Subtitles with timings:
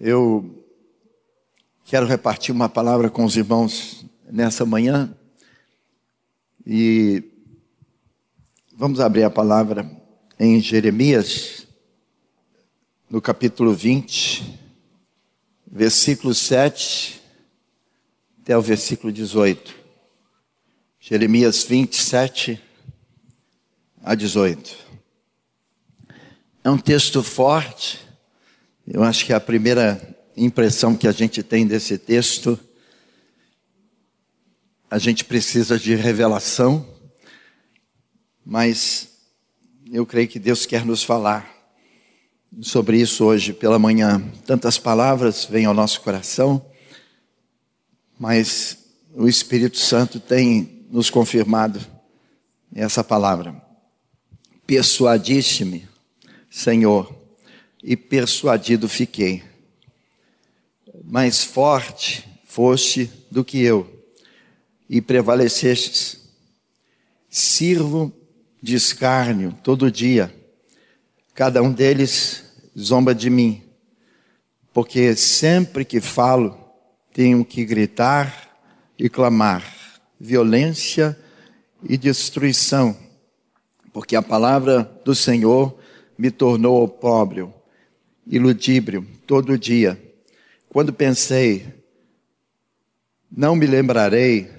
[0.00, 0.64] Eu
[1.84, 5.12] quero repartir uma palavra com os irmãos nessa manhã
[6.64, 7.24] e
[8.76, 9.90] vamos abrir a palavra
[10.38, 11.66] em Jeremias,
[13.10, 14.60] no capítulo 20,
[15.66, 17.20] versículo 7
[18.40, 19.74] até o versículo 18.
[21.00, 22.62] Jeremias 27
[24.00, 24.76] a 18.
[26.62, 28.07] É um texto forte
[28.90, 30.00] eu acho que a primeira
[30.34, 32.58] impressão que a gente tem desse texto,
[34.90, 36.86] a gente precisa de revelação,
[38.46, 39.10] mas
[39.92, 41.54] eu creio que Deus quer nos falar
[42.62, 44.22] sobre isso hoje pela manhã.
[44.46, 46.64] Tantas palavras vêm ao nosso coração,
[48.18, 51.78] mas o Espírito Santo tem nos confirmado
[52.74, 53.54] essa palavra.
[54.66, 55.86] Persuadiste-me,
[56.50, 57.17] Senhor,
[57.82, 59.42] e persuadido fiquei.
[61.04, 63.86] Mais forte foste do que eu,
[64.88, 66.28] e prevalecestes.
[67.30, 68.12] Sirvo
[68.60, 70.34] de escárnio todo dia,
[71.34, 72.44] cada um deles
[72.76, 73.62] zomba de mim,
[74.72, 76.58] porque sempre que falo,
[77.12, 78.58] tenho que gritar
[78.98, 79.62] e clamar,
[80.18, 81.16] violência
[81.88, 82.96] e destruição,
[83.92, 85.78] porque a palavra do Senhor
[86.16, 87.54] me tornou opróbrio
[88.28, 90.00] e ludíbrio todo dia.
[90.68, 91.66] Quando pensei,
[93.30, 94.50] não me lembrarei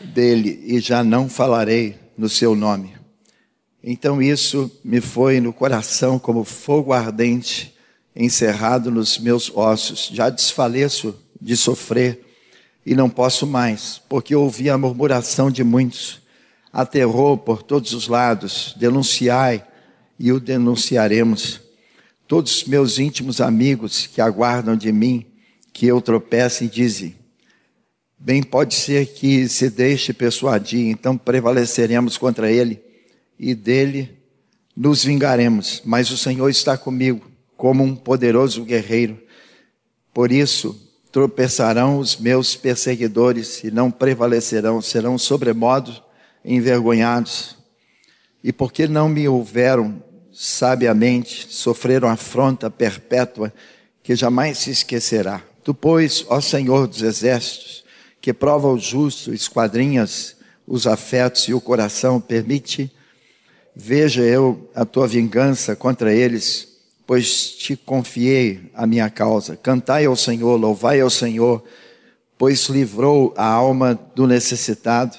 [0.00, 2.94] dele e já não falarei no seu nome.
[3.82, 7.74] Então isso me foi no coração como fogo ardente
[8.16, 10.08] encerrado nos meus ossos.
[10.12, 12.24] Já desfaleço de sofrer
[12.86, 16.22] e não posso mais, porque ouvi a murmuração de muitos.
[16.72, 19.64] Aterrou por todos os lados, denunciai
[20.18, 21.63] e o denunciaremos
[22.26, 25.26] Todos meus íntimos amigos que aguardam de mim
[25.72, 27.14] que eu tropece dizem:
[28.18, 32.80] Bem pode ser que se deixe persuadir, então prevaleceremos contra ele
[33.38, 34.16] e dele
[34.74, 35.82] nos vingaremos.
[35.84, 39.20] Mas o Senhor está comigo, como um poderoso guerreiro.
[40.12, 40.80] Por isso
[41.10, 46.02] tropeçarão os meus perseguidores e não prevalecerão, serão sobremodo
[46.44, 47.56] envergonhados.
[48.42, 50.02] E porque não me houveram
[50.34, 53.52] sabiamente sofreram afronta perpétua
[54.02, 55.40] que jamais se esquecerá.
[55.62, 57.84] Tu, pois, ó Senhor dos exércitos,
[58.20, 60.36] que prova o justo, esquadrinhas
[60.66, 62.90] os afetos e o coração, permite,
[63.76, 66.68] veja eu a tua vingança contra eles,
[67.06, 69.56] pois te confiei a minha causa.
[69.56, 71.62] Cantai ao Senhor, louvai ao Senhor,
[72.36, 75.16] pois livrou a alma do necessitado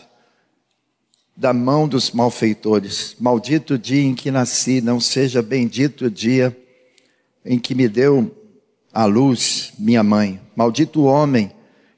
[1.35, 3.15] da mão dos malfeitores.
[3.19, 6.55] Maldito dia em que nasci, não seja bendito o dia
[7.43, 8.31] em que me deu
[8.93, 10.39] a luz minha mãe.
[10.55, 11.51] Maldito o homem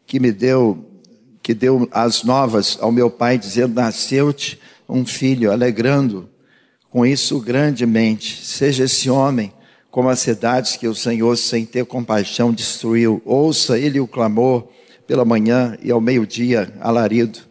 [0.05, 0.83] que me deu
[1.43, 4.59] que deu as novas ao meu pai dizendo: "Nasceu-te
[4.89, 6.27] um filho", alegrando
[6.89, 8.43] com isso grandemente.
[8.43, 9.53] Seja esse homem
[9.91, 13.21] como as cidades que o Senhor sem ter compaixão destruiu.
[13.23, 14.67] Ouça ele o clamor
[15.05, 17.46] pela manhã e ao meio-dia alarido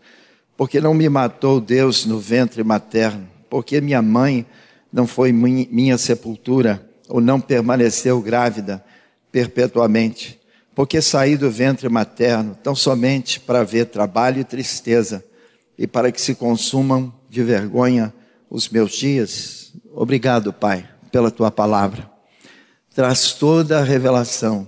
[0.57, 4.47] porque não me matou Deus no ventre materno, porque minha mãe
[4.93, 8.83] não foi minha sepultura, ou não permaneceu grávida
[9.31, 10.41] perpetuamente,
[10.75, 15.25] porque saí do ventre materno tão somente para ver trabalho e tristeza,
[15.79, 18.13] e para que se consumam de vergonha
[18.49, 19.73] os meus dias.
[19.93, 22.11] Obrigado, Pai, pela tua palavra.
[22.95, 24.67] Traz toda a revelação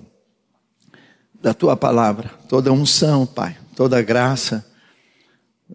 [1.40, 4.67] da tua palavra, toda unção, Pai, toda graça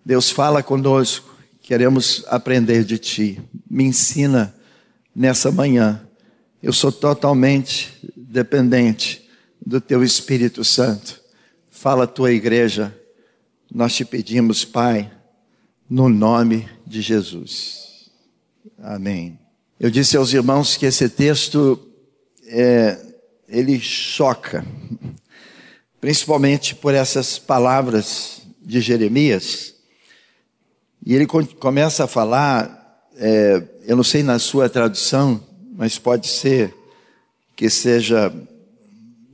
[0.06, 3.42] Deus fala conosco, queremos aprender de Ti.
[3.70, 4.54] Me ensina
[5.16, 6.02] nessa manhã.
[6.62, 9.30] Eu sou totalmente dependente
[9.64, 11.22] do Teu Espírito Santo.
[11.70, 12.98] Fala a Tua igreja.
[13.72, 15.12] Nós te pedimos, Pai,
[15.90, 18.10] no nome de Jesus.
[18.82, 19.38] Amém.
[19.80, 21.80] Eu disse aos irmãos que esse texto
[22.48, 23.00] é,
[23.48, 24.66] ele choca,
[26.02, 29.73] principalmente por essas palavras de Jeremias
[31.06, 35.44] e ele começa a falar, é, eu não sei na sua tradução,
[35.76, 36.74] mas pode ser
[37.56, 38.34] que seja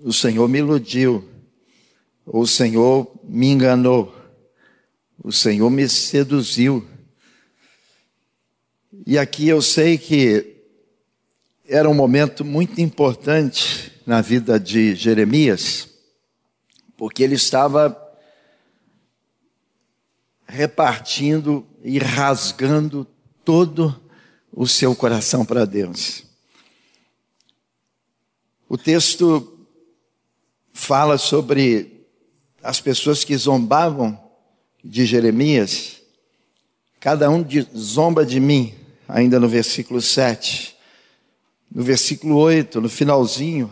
[0.04, 1.24] o Senhor me iludiu,
[2.26, 4.16] ou o Senhor me enganou,
[5.24, 6.88] o Senhor me seduziu.
[9.06, 10.56] E aqui eu sei que
[11.68, 15.88] era um momento muito importante na vida de Jeremias,
[16.98, 18.09] porque ele estava
[20.50, 23.06] repartindo e rasgando
[23.46, 24.02] todo
[24.52, 26.24] o seu coração para Deus.
[28.68, 29.60] O texto
[30.74, 32.04] fala sobre
[32.64, 34.20] as pessoas que zombavam
[34.84, 36.02] de Jeremias.
[37.00, 38.74] Cada um de, zomba de mim,
[39.08, 40.76] ainda no versículo 7.
[41.72, 43.72] No versículo 8, no finalzinho,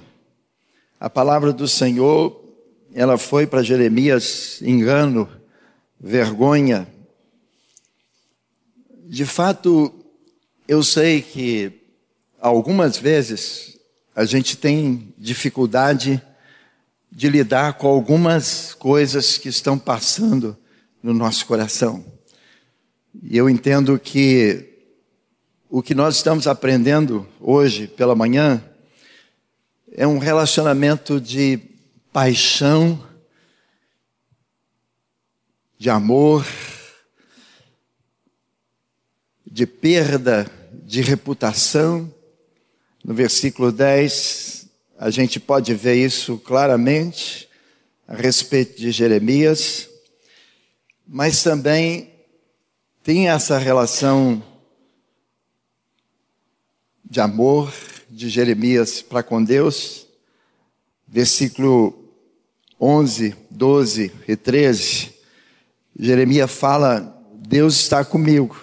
[0.99, 2.39] a palavra do Senhor,
[2.93, 5.27] ela foi para Jeremias engano,
[5.99, 6.87] vergonha.
[9.05, 9.93] De fato,
[10.67, 11.71] eu sei que
[12.39, 13.77] algumas vezes
[14.15, 16.21] a gente tem dificuldade
[17.11, 20.57] de lidar com algumas coisas que estão passando
[21.01, 22.05] no nosso coração.
[23.23, 24.73] E eu entendo que
[25.69, 28.63] o que nós estamos aprendendo hoje pela manhã
[29.91, 31.59] é um relacionamento de
[32.13, 33.03] paixão,
[35.77, 36.45] de amor,
[39.45, 40.49] de perda
[40.83, 42.13] de reputação.
[43.03, 47.47] No versículo 10, a gente pode ver isso claramente
[48.07, 49.89] a respeito de Jeremias,
[51.05, 52.11] mas também
[53.03, 54.43] tem essa relação
[57.03, 57.73] de amor
[58.09, 60.07] de Jeremias para com Deus,
[61.07, 62.11] versículo
[62.79, 65.16] 11, 12 e 13,
[65.99, 68.55] Jeremias fala: Deus está comigo,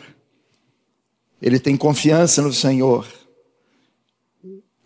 [1.42, 3.06] ele tem confiança no Senhor.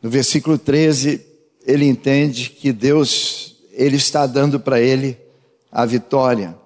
[0.00, 1.24] No versículo 13,
[1.66, 5.18] ele entende que Deus, ele está dando para ele
[5.70, 6.56] a vitória.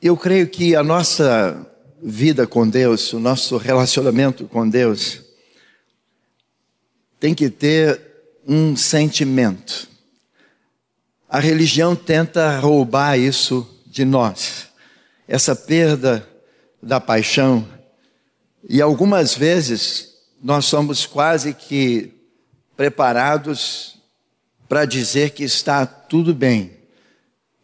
[0.00, 1.66] Eu creio que a nossa
[2.02, 5.22] vida com Deus, o nosso relacionamento com Deus,
[7.18, 8.00] tem que ter
[8.46, 9.88] um sentimento.
[11.28, 14.68] A religião tenta roubar isso de nós,
[15.26, 16.26] essa perda
[16.80, 17.66] da paixão,
[18.68, 22.12] e algumas vezes nós somos quase que
[22.76, 23.98] preparados
[24.68, 26.76] para dizer que está tudo bem,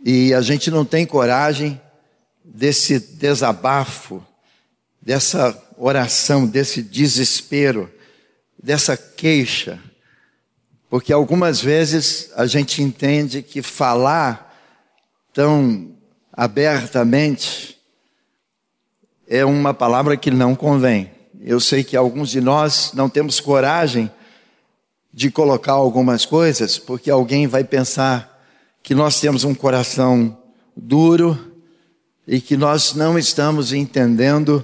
[0.04, 1.80] e a gente não tem coragem
[2.44, 4.24] desse desabafo,
[5.00, 7.88] dessa oração, desse desespero,
[8.60, 9.78] dessa queixa,
[10.92, 14.54] porque algumas vezes a gente entende que falar
[15.32, 15.96] tão
[16.30, 17.78] abertamente
[19.26, 21.10] é uma palavra que não convém.
[21.40, 24.12] Eu sei que alguns de nós não temos coragem
[25.10, 28.44] de colocar algumas coisas, porque alguém vai pensar
[28.82, 30.36] que nós temos um coração
[30.76, 31.56] duro,
[32.28, 34.62] e que nós não estamos entendendo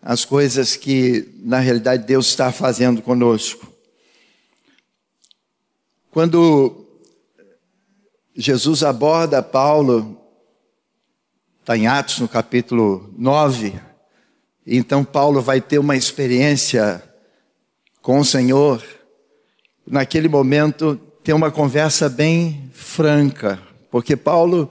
[0.00, 3.67] as coisas que, na realidade, Deus está fazendo conosco.
[6.10, 6.86] Quando
[8.34, 10.18] Jesus aborda Paulo,
[11.60, 13.78] está em Atos, no capítulo 9,
[14.66, 17.02] então Paulo vai ter uma experiência
[18.00, 18.82] com o Senhor.
[19.86, 23.60] Naquele momento, tem uma conversa bem franca,
[23.90, 24.70] porque Paulo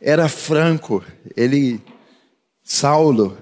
[0.00, 1.04] era franco,
[1.36, 1.80] ele,
[2.62, 3.36] Saulo,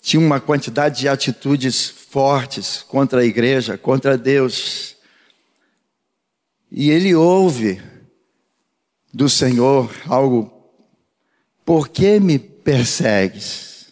[0.00, 4.95] tinha uma quantidade de atitudes fortes contra a igreja, contra Deus.
[6.70, 7.80] E ele ouve
[9.12, 10.52] do Senhor algo,
[11.64, 13.86] por que me persegues?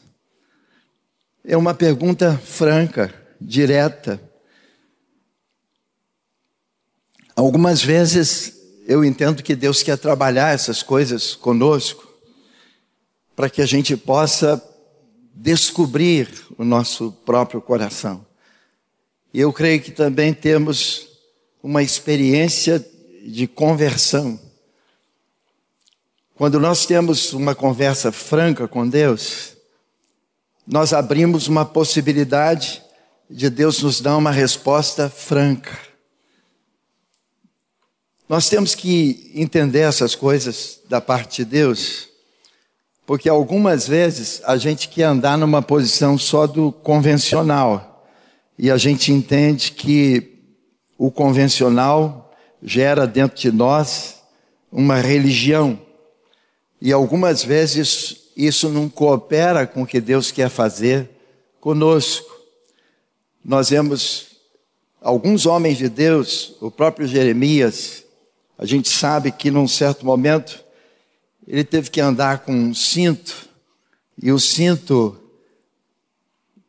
[1.45, 4.21] É uma pergunta franca, direta.
[7.37, 8.55] Algumas vezes
[8.87, 12.07] eu entendo que Deus quer trabalhar essas coisas conosco,
[13.35, 14.63] para que a gente possa
[15.35, 18.25] descobrir o nosso próprio coração.
[19.33, 21.14] E eu creio que também temos
[21.65, 22.87] uma experiência
[23.27, 24.39] de conversão.
[26.35, 29.57] Quando nós temos uma conversa franca com Deus,
[30.67, 32.83] nós abrimos uma possibilidade
[33.31, 35.73] de Deus nos dar uma resposta franca.
[38.29, 42.11] Nós temos que entender essas coisas da parte de Deus,
[43.07, 48.07] porque algumas vezes a gente quer andar numa posição só do convencional,
[48.59, 50.34] e a gente entende que
[50.97, 52.33] o convencional
[52.63, 54.23] gera dentro de nós
[54.71, 55.79] uma religião,
[56.81, 61.09] e algumas vezes isso não coopera com o que Deus quer fazer
[61.61, 62.31] conosco.
[63.45, 64.37] Nós vemos
[65.01, 68.05] alguns homens de Deus, o próprio Jeremias,
[68.59, 70.65] a gente sabe que num certo momento
[71.47, 73.49] ele teve que andar com um cinto,
[74.21, 75.21] e o cinto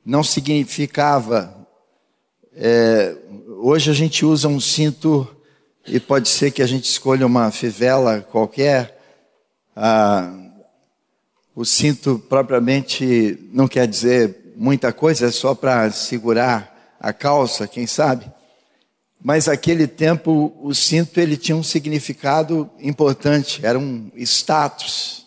[0.05, 1.55] não significava.
[2.58, 3.15] É,
[3.58, 5.28] hoje a gente usa um cinto,
[5.88, 9.00] e pode ser que a gente escolha uma fivela qualquer.
[9.76, 10.34] Ah,
[11.56, 17.88] o cinto propriamente não quer dizer muita coisa, é só para segurar a calça, quem
[17.88, 18.26] sabe.
[19.24, 25.26] mas aquele tempo o cinto ele tinha um significado importante, era um status.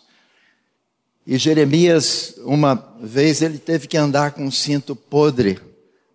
[1.26, 5.58] E Jeremias, uma vez, ele teve que andar com um cinto podre,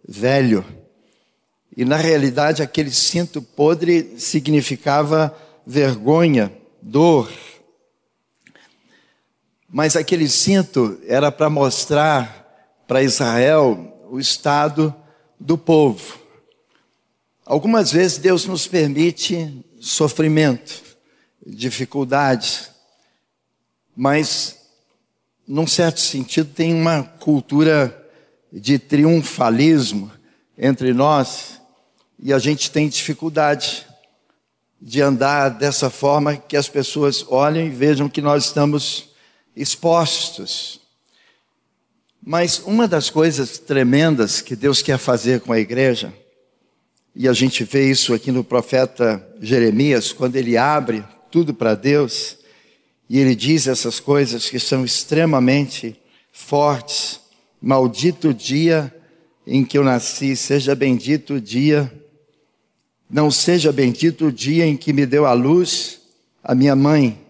[0.08, 0.66] velho.
[1.76, 7.32] E na realidade, aquele cinto podre significava vergonha, dor.
[9.68, 14.94] Mas aquele cinto era para mostrar para Israel o estado
[15.40, 16.20] do povo.
[17.44, 20.80] Algumas vezes Deus nos permite sofrimento,
[21.46, 22.70] dificuldades,
[23.96, 24.60] mas,
[25.48, 28.00] num certo sentido, tem uma cultura
[28.52, 30.12] de triunfalismo
[30.56, 31.63] entre nós
[32.26, 33.86] e a gente tem dificuldade
[34.82, 39.10] de andar dessa forma que as pessoas olhem e vejam que nós estamos
[39.54, 40.80] expostos.
[42.26, 46.14] Mas uma das coisas tremendas que Deus quer fazer com a igreja
[47.14, 52.38] e a gente vê isso aqui no profeta Jeremias, quando ele abre tudo para Deus,
[53.10, 56.02] e ele diz essas coisas que são extremamente
[56.32, 57.20] fortes.
[57.62, 58.96] Maldito o dia
[59.46, 61.92] em que eu nasci, seja bendito o dia,
[63.14, 66.02] não seja bendito o dia em que me deu a luz
[66.44, 67.24] a minha mãe.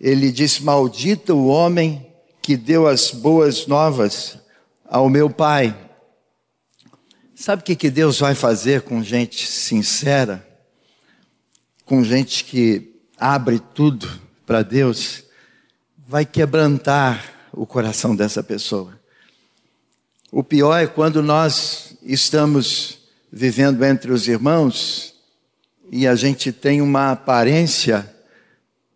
[0.00, 2.06] Ele diz: Maldito o homem
[2.40, 4.38] que deu as boas novas
[4.86, 5.76] ao meu pai.
[7.34, 10.48] Sabe o que, que Deus vai fazer com gente sincera?
[11.84, 14.08] Com gente que abre tudo
[14.46, 15.24] para Deus?
[16.08, 18.98] Vai quebrantar o coração dessa pessoa.
[20.32, 25.14] O pior é quando nós estamos vivendo entre os irmãos
[25.90, 28.12] e a gente tem uma aparência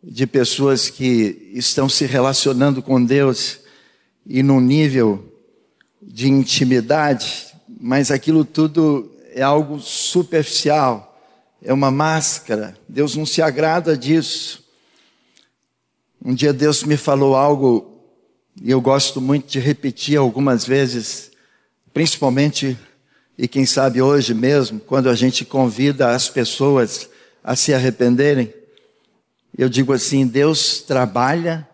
[0.03, 3.61] de pessoas que estão se relacionando com Deus
[4.27, 5.25] e num nível
[6.03, 11.19] de intimidade mas aquilo tudo é algo superficial,
[11.63, 12.77] é uma máscara.
[12.87, 14.63] Deus não se agrada disso.
[16.23, 18.03] Um dia Deus me falou algo,
[18.63, 21.31] e eu gosto muito de repetir algumas vezes,
[21.95, 22.77] principalmente,
[23.42, 27.09] e quem sabe hoje mesmo, quando a gente convida as pessoas
[27.42, 28.52] a se arrependerem.
[29.56, 31.66] Eu digo assim: Deus trabalha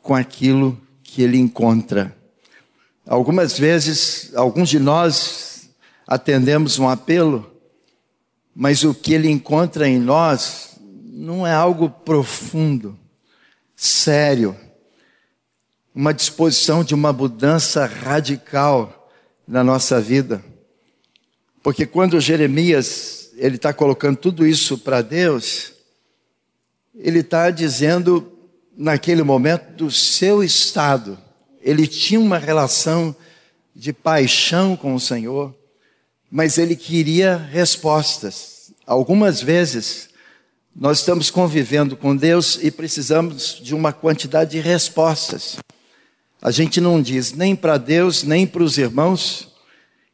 [0.00, 2.16] com aquilo que Ele encontra.
[3.04, 5.68] Algumas vezes, alguns de nós
[6.06, 7.50] atendemos um apelo,
[8.54, 12.96] mas o que ele encontra em nós não é algo profundo,
[13.74, 14.54] sério,
[15.92, 19.10] uma disposição de uma mudança radical
[19.48, 20.44] na nossa vida.
[21.68, 25.74] Porque quando Jeremias ele está colocando tudo isso para Deus,
[26.96, 28.32] ele está dizendo
[28.74, 31.18] naquele momento do seu estado.
[31.60, 33.14] Ele tinha uma relação
[33.76, 35.54] de paixão com o Senhor
[36.30, 38.72] mas ele queria respostas.
[38.86, 40.08] Algumas vezes
[40.74, 45.56] nós estamos convivendo com Deus e precisamos de uma quantidade de respostas.
[46.40, 49.47] A gente não diz nem para Deus, nem para os irmãos,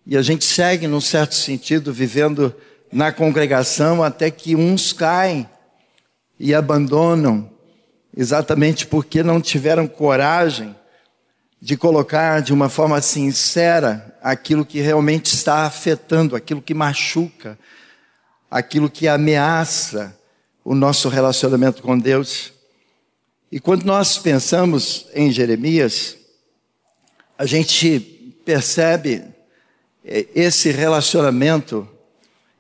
[0.07, 2.55] e a gente segue, num certo sentido, vivendo
[2.93, 5.49] na congregação até que uns caem
[6.39, 7.51] e abandonam,
[8.17, 10.77] exatamente porque não tiveram coragem
[11.61, 17.59] de colocar de uma forma sincera aquilo que realmente está afetando, aquilo que machuca,
[18.51, 20.15] aquilo que ameaça
[20.63, 22.53] o nosso relacionamento com Deus.
[23.51, 26.17] E quando nós pensamos em Jeremias,
[27.39, 27.99] a gente
[28.45, 29.34] percebe
[30.05, 31.89] esse relacionamento.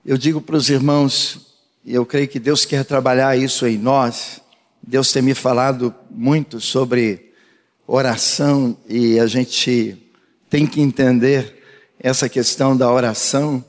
[0.05, 1.41] Eu digo para os irmãos,
[1.85, 4.41] e eu creio que Deus quer trabalhar isso em nós.
[4.83, 7.33] Deus tem me falado muito sobre
[7.87, 9.99] oração e a gente
[10.49, 11.63] tem que entender
[11.99, 13.63] essa questão da oração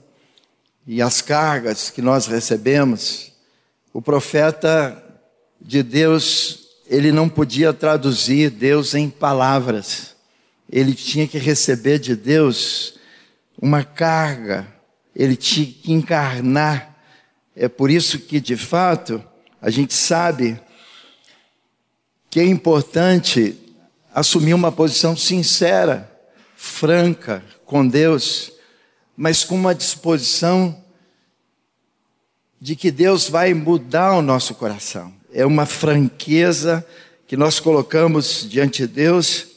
[0.87, 3.31] e as cargas que nós recebemos.
[3.93, 5.01] O profeta
[5.59, 10.15] de Deus, ele não podia traduzir Deus em palavras.
[10.69, 12.94] Ele tinha que receber de Deus
[13.61, 14.67] uma carga,
[15.15, 16.95] ele tinha que encarnar.
[17.55, 19.23] É por isso que, de fato,
[19.61, 20.59] a gente sabe
[22.29, 23.57] que é importante
[24.13, 26.11] assumir uma posição sincera,
[26.55, 28.51] franca com Deus,
[29.15, 30.83] mas com uma disposição
[32.59, 35.13] de que Deus vai mudar o nosso coração.
[35.31, 36.85] É uma franqueza
[37.27, 39.47] que nós colocamos diante de Deus,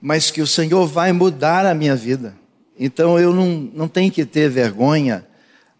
[0.00, 2.36] mas que o Senhor vai mudar a minha vida.
[2.78, 5.26] Então eu não, não tenho que ter vergonha,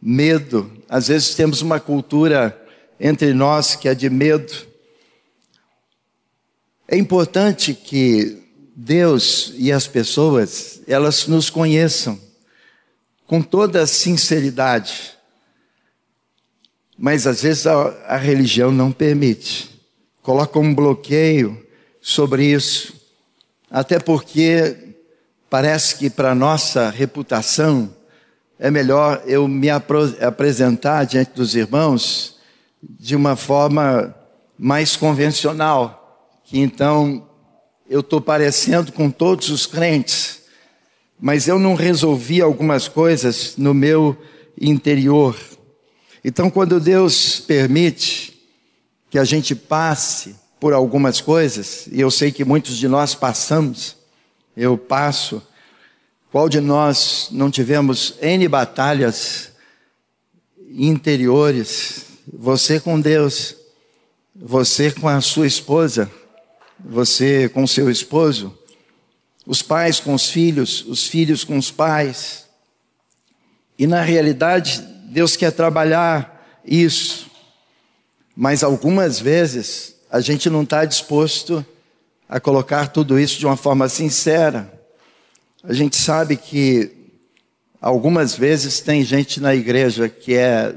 [0.00, 0.70] medo.
[0.88, 2.60] Às vezes temos uma cultura
[2.98, 4.74] entre nós que é de medo
[6.86, 8.42] é importante que
[8.76, 12.22] Deus e as pessoas, elas nos conheçam.
[13.26, 15.12] com toda sinceridade.
[16.96, 19.70] Mas às vezes a, a religião não permite.
[20.22, 21.66] Coloca um bloqueio
[22.02, 22.92] sobre isso.
[23.70, 24.83] Até porque
[25.54, 27.88] parece que para nossa reputação
[28.58, 32.40] é melhor eu me apresentar diante dos irmãos
[32.82, 34.12] de uma forma
[34.58, 37.28] mais convencional, que então
[37.88, 40.40] eu estou parecendo com todos os crentes,
[41.20, 44.20] mas eu não resolvi algumas coisas no meu
[44.60, 45.36] interior.
[46.24, 48.44] Então, quando Deus permite
[49.08, 54.02] que a gente passe por algumas coisas, e eu sei que muitos de nós passamos,
[54.56, 55.42] eu passo,
[56.30, 59.52] qual de nós não tivemos N batalhas
[60.70, 62.06] interiores?
[62.32, 63.56] Você com Deus,
[64.34, 66.10] você com a sua esposa,
[66.78, 68.56] você com seu esposo,
[69.46, 72.46] os pais com os filhos, os filhos com os pais.
[73.78, 77.30] E na realidade, Deus quer trabalhar isso,
[78.34, 81.64] mas algumas vezes a gente não está disposto
[82.28, 84.72] a colocar tudo isso de uma forma sincera.
[85.62, 86.90] A gente sabe que
[87.80, 90.74] algumas vezes tem gente na igreja que é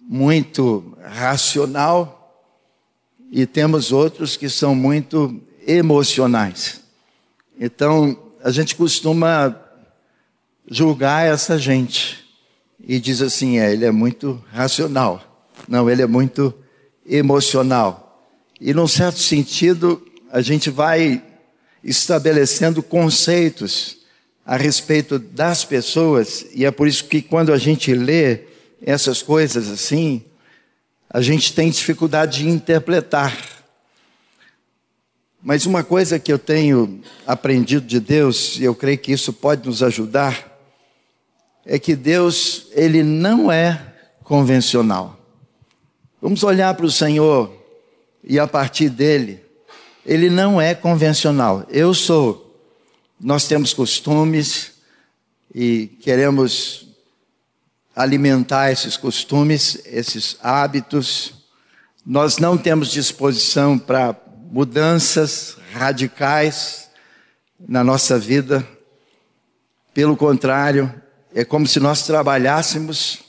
[0.00, 2.44] muito racional
[3.30, 6.80] e temos outros que são muito emocionais.
[7.58, 9.54] Então, a gente costuma
[10.68, 12.24] julgar essa gente
[12.82, 15.48] e diz assim: é, ele é muito racional.
[15.68, 16.52] Não, ele é muito
[17.06, 18.28] emocional.
[18.60, 21.22] E, num certo sentido, a gente vai
[21.82, 23.98] estabelecendo conceitos
[24.46, 28.40] a respeito das pessoas, e é por isso que quando a gente lê
[28.82, 30.24] essas coisas assim,
[31.08, 33.36] a gente tem dificuldade de interpretar.
[35.42, 39.66] Mas uma coisa que eu tenho aprendido de Deus, e eu creio que isso pode
[39.66, 40.48] nos ajudar,
[41.64, 45.18] é que Deus, ele não é convencional.
[46.20, 47.52] Vamos olhar para o Senhor
[48.22, 49.49] e a partir dele
[50.10, 51.64] ele não é convencional.
[51.70, 52.60] Eu sou.
[53.20, 54.72] Nós temos costumes
[55.54, 56.88] e queremos
[57.94, 61.34] alimentar esses costumes, esses hábitos.
[62.04, 64.16] Nós não temos disposição para
[64.50, 66.90] mudanças radicais
[67.68, 68.66] na nossa vida.
[69.94, 70.92] Pelo contrário,
[71.32, 73.20] é como se nós trabalhássemos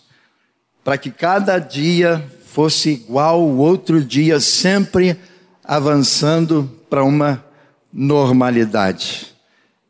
[0.84, 5.15] para que cada dia fosse igual ao outro dia, sempre
[5.63, 7.43] avançando para uma
[7.91, 9.28] normalidade.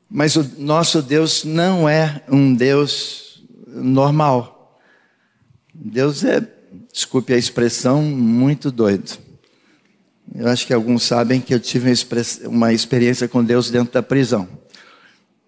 [0.10, 4.80] Mas o nosso Deus não é um Deus normal.
[5.74, 6.46] Deus é,
[6.92, 9.18] desculpe a expressão, muito doido.
[10.34, 11.92] Eu acho que alguns sabem que eu tive
[12.46, 14.48] uma experiência com Deus dentro da prisão.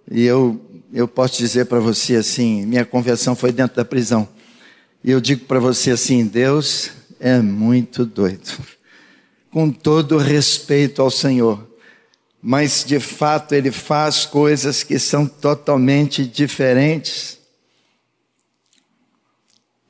[0.10, 0.62] E eu,
[0.94, 4.28] eu posso dizer para você assim: minha conversão foi dentro da prisão.
[5.04, 8.52] E eu digo para você assim: Deus é muito doido
[9.54, 11.70] com todo respeito ao Senhor,
[12.42, 17.38] mas de fato ele faz coisas que são totalmente diferentes.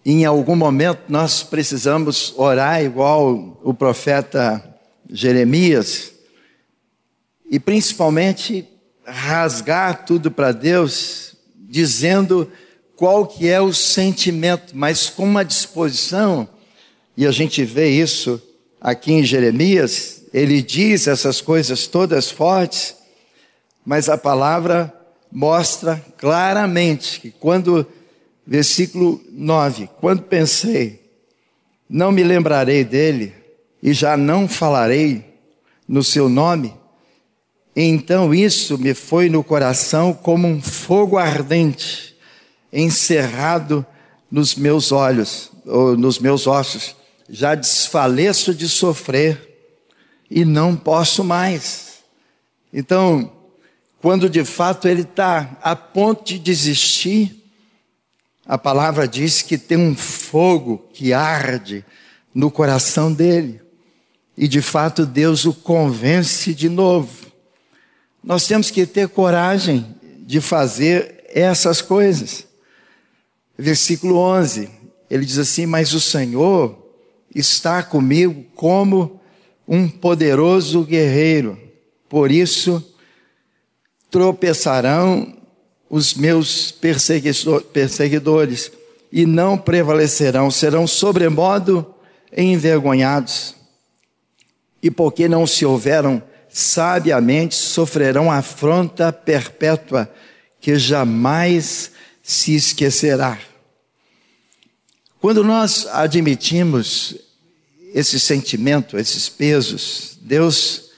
[0.05, 4.61] Em algum momento nós precisamos orar igual o profeta
[5.09, 6.11] Jeremias
[7.49, 8.67] e principalmente
[9.05, 12.51] rasgar tudo para Deus, dizendo
[12.97, 16.49] qual que é o sentimento, mas com uma disposição,
[17.15, 18.41] e a gente vê isso
[18.83, 22.93] aqui em Jeremias, ele diz essas coisas todas fortes,
[23.85, 24.93] mas a palavra
[25.31, 27.87] mostra claramente que quando,
[28.45, 31.01] versículo 9, quando pensei,
[31.89, 33.33] não me lembrarei dele
[33.81, 35.23] e já não falarei
[35.87, 36.73] no seu nome,
[37.73, 42.17] então isso me foi no coração como um fogo ardente,
[42.71, 43.85] encerrado
[44.29, 46.95] nos meus olhos, ou nos meus ossos
[47.33, 49.41] já desfaleço de sofrer
[50.29, 51.97] e não posso mais.
[52.71, 53.31] Então,
[53.99, 57.43] quando de fato ele está a ponto de desistir,
[58.45, 61.83] a palavra diz que tem um fogo que arde
[62.35, 63.59] no coração dele.
[64.37, 67.31] E de fato Deus o convence de novo.
[68.23, 72.45] Nós temos que ter coragem de fazer essas coisas.
[73.57, 74.69] Versículo 11,
[75.09, 76.82] ele diz assim: Mas o Senhor
[77.33, 79.19] está comigo como
[79.67, 81.57] um poderoso guerreiro.
[82.07, 82.83] Por isso,
[84.11, 85.35] tropeçarão
[85.89, 88.71] os meus perseguidores
[89.11, 91.93] e não prevalecerão, serão sobremodo
[92.35, 93.55] envergonhados.
[94.81, 100.11] E porque não se houveram sabiamente, sofrerão afronta perpétua
[100.59, 101.91] que jamais
[102.21, 103.39] se esquecerá.
[105.23, 107.15] Quando nós admitimos
[107.93, 110.89] esse sentimento, esses pesos, Deus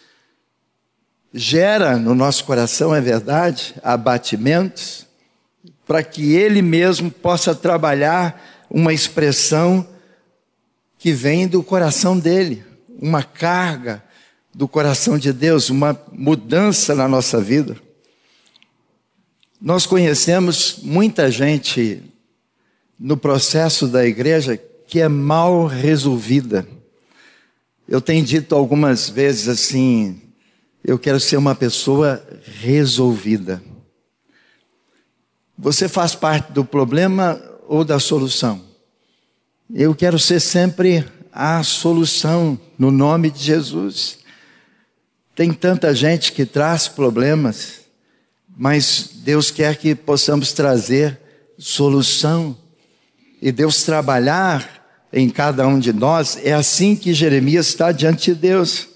[1.32, 5.06] gera no nosso coração, é verdade, abatimentos,
[5.86, 9.88] para que Ele mesmo possa trabalhar uma expressão
[10.98, 12.66] que vem do coração dele,
[13.00, 14.04] uma carga
[14.52, 17.78] do coração de Deus, uma mudança na nossa vida.
[19.62, 22.02] Nós conhecemos muita gente
[23.00, 26.68] no processo da igreja que é mal resolvida.
[27.88, 30.22] Eu tenho dito algumas vezes assim:
[30.84, 32.26] eu quero ser uma pessoa
[32.62, 33.62] resolvida.
[35.58, 38.62] Você faz parte do problema ou da solução?
[39.74, 44.20] Eu quero ser sempre a solução no nome de Jesus.
[45.36, 47.82] Tem tanta gente que traz problemas,
[48.56, 51.20] mas Deus quer que possamos trazer
[51.58, 52.58] solução
[53.42, 56.38] e Deus trabalhar em cada um de nós.
[56.44, 58.88] É assim que Jeremias está diante de Deus.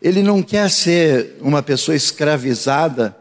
[0.00, 3.16] Ele não quer ser uma pessoa escravizada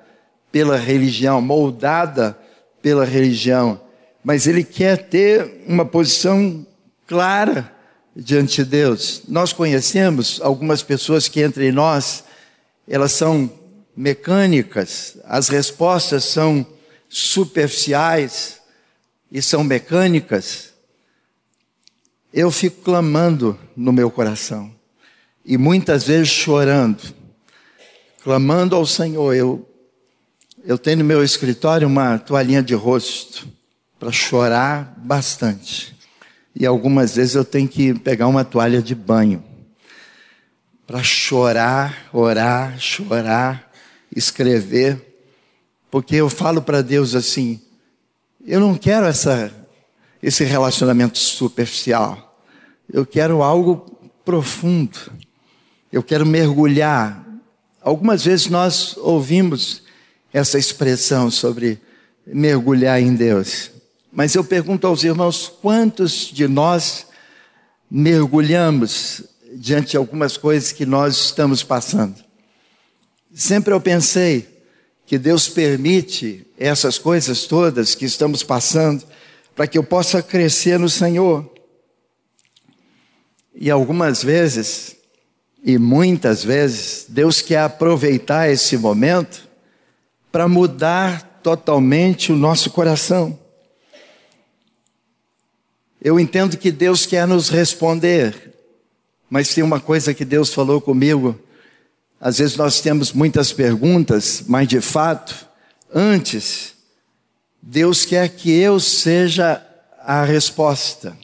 [0.51, 2.37] pela religião, moldada
[2.81, 3.79] pela religião,
[4.23, 6.65] mas ele quer ter uma posição
[7.05, 7.71] clara
[8.15, 9.21] diante de Deus.
[9.27, 12.23] Nós conhecemos algumas pessoas que entre nós
[12.87, 13.51] elas são
[13.95, 16.65] mecânicas, as respostas são
[17.09, 18.56] superficiais
[19.31, 20.73] e são mecânicas.
[22.33, 24.73] Eu fico clamando no meu coração
[25.45, 27.01] e muitas vezes chorando,
[28.23, 29.33] clamando ao Senhor.
[29.33, 29.67] Eu,
[30.65, 33.47] eu tenho no meu escritório uma toalhinha de rosto
[33.97, 35.95] para chorar bastante.
[36.53, 39.43] E algumas vezes eu tenho que pegar uma toalha de banho
[40.85, 43.71] para chorar, orar, chorar,
[44.15, 45.21] escrever,
[45.91, 47.61] porque eu falo para Deus assim:
[48.47, 49.51] eu não quero essa,
[50.23, 52.41] esse relacionamento superficial,
[52.91, 54.97] eu quero algo profundo,
[55.91, 57.27] eu quero mergulhar.
[57.81, 59.83] Algumas vezes nós ouvimos
[60.31, 61.81] essa expressão sobre
[62.25, 63.69] mergulhar em Deus,
[64.13, 67.07] mas eu pergunto aos irmãos: quantos de nós
[67.91, 69.23] mergulhamos
[69.55, 72.15] diante de algumas coisas que nós estamos passando.
[73.33, 74.56] Sempre eu pensei
[75.07, 79.05] que Deus permite essas coisas todas que estamos passando
[79.55, 81.49] para que eu possa crescer no Senhor.
[83.55, 84.97] E algumas vezes,
[85.63, 89.47] e muitas vezes, Deus quer aproveitar esse momento
[90.29, 93.39] para mudar totalmente o nosso coração.
[96.01, 98.53] Eu entendo que Deus quer nos responder,
[99.29, 101.39] mas tem uma coisa que Deus falou comigo.
[102.19, 105.47] Às vezes nós temos muitas perguntas, mas de fato,
[105.93, 106.73] antes,
[107.61, 109.61] Deus quer que eu seja
[109.99, 111.15] a resposta.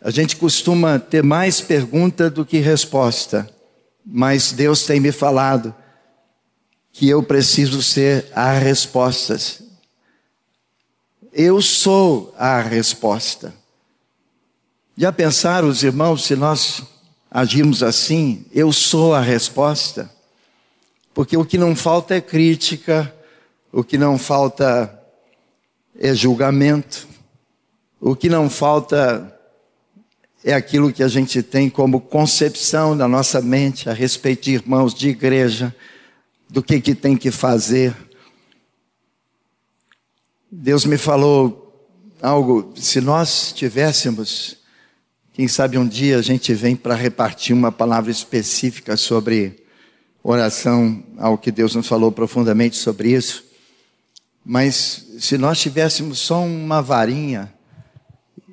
[0.00, 3.48] A gente costuma ter mais pergunta do que resposta,
[4.04, 5.74] mas Deus tem me falado
[6.92, 9.38] que eu preciso ser a resposta.
[11.32, 13.54] Eu sou a resposta.
[14.96, 16.82] Já pensaram os irmãos se nós
[17.30, 18.44] agirmos assim?
[18.52, 20.10] Eu sou a resposta.
[21.14, 23.12] Porque o que não falta é crítica,
[23.72, 24.94] o que não falta
[25.98, 27.08] é julgamento,
[28.00, 29.34] o que não falta
[30.44, 34.94] é aquilo que a gente tem como concepção na nossa mente a respeito de irmãos
[34.94, 35.74] de igreja,
[36.48, 37.94] do que, que tem que fazer.
[40.50, 41.86] Deus me falou
[42.22, 44.57] algo, se nós tivéssemos
[45.38, 49.64] quem sabe um dia a gente vem para repartir uma palavra específica sobre
[50.20, 53.44] oração, ao que Deus nos falou profundamente sobre isso.
[54.44, 57.54] Mas se nós tivéssemos só uma varinha,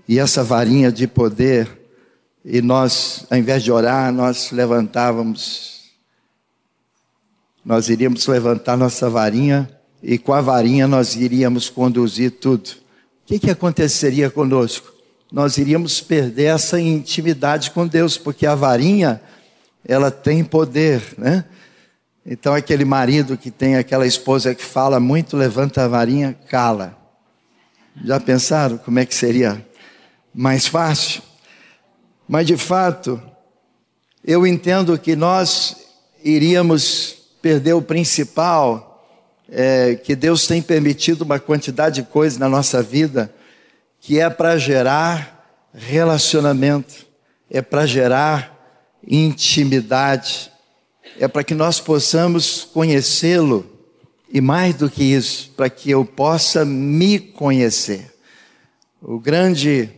[0.07, 1.67] e essa varinha de poder,
[2.45, 5.85] e nós, ao invés de orar, nós levantávamos,
[7.65, 9.67] nós iríamos levantar nossa varinha,
[10.03, 12.69] e com a varinha nós iríamos conduzir tudo.
[13.23, 14.94] O que, que aconteceria conosco?
[15.35, 19.19] Nós iríamos perder essa intimidade com Deus, porque a varinha,
[19.85, 21.43] ela tem poder, né?
[22.25, 26.97] Então, aquele marido que tem aquela esposa que fala muito, levanta a varinha, cala.
[28.01, 29.61] Já pensaram como é que seria
[30.33, 31.21] mais fácil?
[32.25, 33.21] Mas, de fato,
[34.23, 35.75] eu entendo que nós
[36.23, 39.05] iríamos perder o principal,
[39.49, 43.29] é, que Deus tem permitido uma quantidade de coisas na nossa vida
[44.05, 47.07] que é para gerar relacionamento,
[47.49, 48.55] é para gerar
[49.05, 50.51] intimidade,
[51.19, 53.65] é para que nós possamos conhecê-lo
[54.31, 58.13] e mais do que isso, para que eu possa me conhecer.
[59.01, 59.89] O grande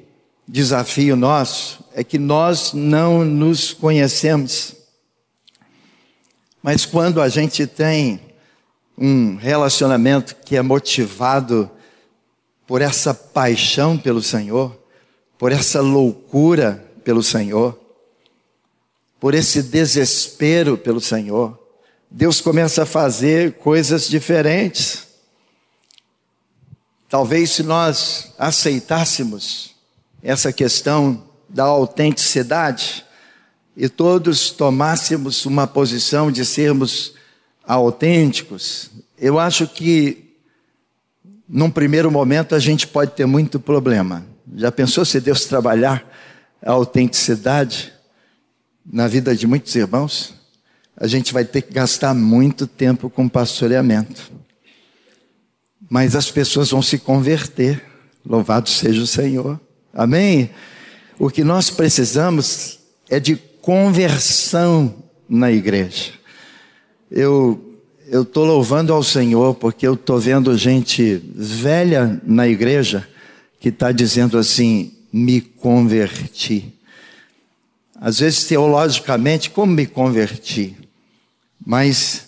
[0.47, 4.73] desafio nosso é que nós não nos conhecemos.
[6.63, 8.21] Mas quando a gente tem
[8.97, 11.69] um relacionamento que é motivado
[12.67, 14.77] por essa paixão pelo Senhor,
[15.37, 17.79] por essa loucura pelo Senhor,
[19.19, 21.57] por esse desespero pelo Senhor,
[22.11, 25.07] Deus começa a fazer coisas diferentes.
[27.09, 29.73] Talvez se nós aceitássemos
[30.21, 33.05] essa questão da autenticidade
[33.75, 37.13] e todos tomássemos uma posição de sermos
[37.65, 40.26] autênticos, eu acho que
[41.47, 44.25] num primeiro momento a gente pode ter muito problema.
[44.55, 46.05] Já pensou se Deus trabalhar
[46.61, 47.93] a autenticidade
[48.85, 50.33] na vida de muitos irmãos?
[50.95, 54.31] A gente vai ter que gastar muito tempo com pastoreamento.
[55.89, 57.83] Mas as pessoas vão se converter.
[58.25, 59.59] Louvado seja o Senhor.
[59.93, 60.49] Amém?
[61.19, 62.79] O que nós precisamos
[63.09, 66.11] é de conversão na igreja.
[67.09, 67.66] Eu
[68.09, 73.07] eu estou louvando ao Senhor porque eu estou vendo gente velha na igreja
[73.59, 76.73] que está dizendo assim: me converti.
[77.99, 80.77] Às vezes, teologicamente, como me converti?
[81.65, 82.27] Mas,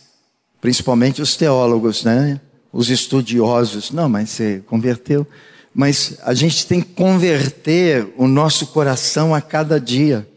[0.59, 2.41] principalmente os teólogos, né?
[2.73, 5.25] Os estudiosos, não, mas você converteu.
[5.73, 10.27] Mas a gente tem que converter o nosso coração a cada dia.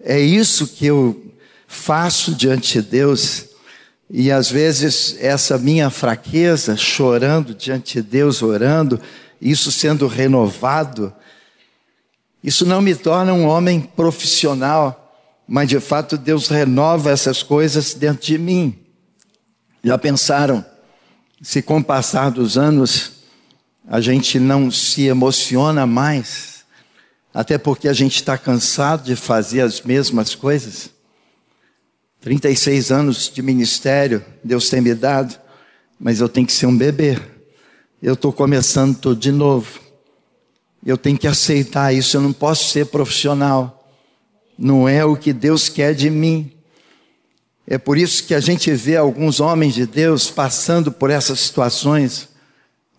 [0.00, 1.24] É isso que eu
[1.66, 3.46] faço diante de Deus.
[4.10, 9.00] E às vezes essa minha fraqueza, chorando diante de Deus, orando,
[9.40, 11.12] isso sendo renovado,
[12.42, 15.02] isso não me torna um homem profissional,
[15.48, 18.78] mas de fato Deus renova essas coisas dentro de mim.
[19.82, 20.64] Já pensaram
[21.42, 23.12] se com o passar dos anos
[23.88, 26.64] a gente não se emociona mais,
[27.32, 30.90] até porque a gente está cansado de fazer as mesmas coisas?
[32.26, 35.38] 36 anos de ministério, Deus tem me dado,
[35.96, 37.16] mas eu tenho que ser um bebê.
[38.02, 39.78] Eu estou começando tudo de novo.
[40.84, 43.88] Eu tenho que aceitar isso, eu não posso ser profissional.
[44.58, 46.50] Não é o que Deus quer de mim.
[47.64, 52.28] É por isso que a gente vê alguns homens de Deus passando por essas situações.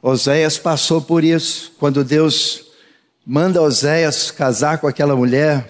[0.01, 2.63] Oséias passou por isso, quando Deus
[3.25, 5.69] manda Oséias casar com aquela mulher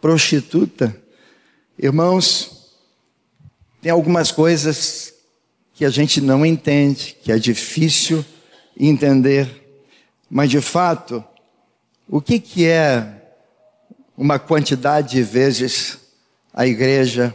[0.00, 1.00] prostituta.
[1.78, 2.55] Irmãos,
[3.86, 5.14] tem algumas coisas
[5.72, 8.24] que a gente não entende, que é difícil
[8.76, 9.48] entender.
[10.28, 11.24] Mas de fato,
[12.08, 13.22] o que, que é
[14.18, 15.98] uma quantidade de vezes
[16.52, 17.32] a igreja,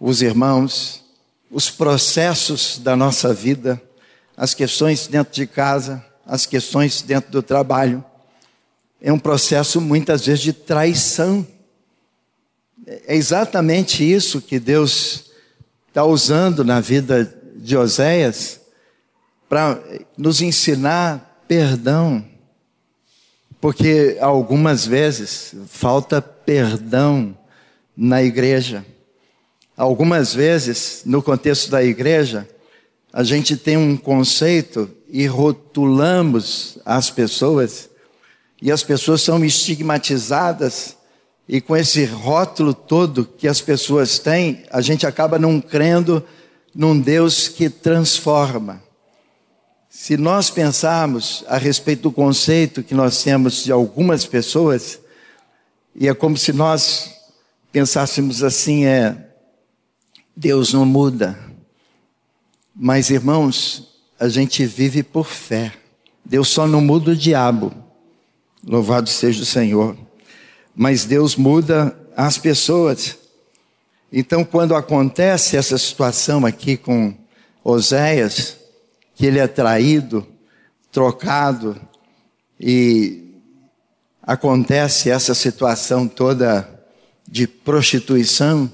[0.00, 1.04] os irmãos,
[1.50, 3.78] os processos da nossa vida,
[4.34, 8.02] as questões dentro de casa, as questões dentro do trabalho.
[8.98, 11.46] É um processo muitas vezes de traição.
[12.86, 15.30] É exatamente isso que Deus
[15.92, 18.62] está usando na vida de Oséias
[19.46, 19.78] para
[20.16, 22.24] nos ensinar perdão.
[23.60, 27.36] Porque algumas vezes falta perdão
[27.94, 28.86] na igreja.
[29.76, 32.48] Algumas vezes, no contexto da igreja,
[33.12, 37.90] a gente tem um conceito e rotulamos as pessoas,
[38.62, 40.96] e as pessoas são estigmatizadas,
[41.48, 46.24] e com esse rótulo todo que as pessoas têm, a gente acaba não crendo
[46.74, 48.82] num Deus que transforma.
[49.90, 54.98] Se nós pensarmos a respeito do conceito que nós temos de algumas pessoas,
[55.94, 57.14] e é como se nós
[57.70, 59.28] pensássemos assim, é
[60.34, 61.38] Deus não muda.
[62.74, 65.72] Mas irmãos, a gente vive por fé.
[66.24, 67.72] Deus só não muda o diabo.
[68.66, 69.96] Louvado seja o Senhor.
[70.74, 73.16] Mas Deus muda as pessoas.
[74.12, 77.14] Então, quando acontece essa situação aqui com
[77.64, 78.56] Oséias,
[79.14, 80.26] que ele é traído,
[80.90, 81.80] trocado
[82.60, 83.34] e
[84.22, 86.68] acontece essa situação toda
[87.26, 88.70] de prostituição,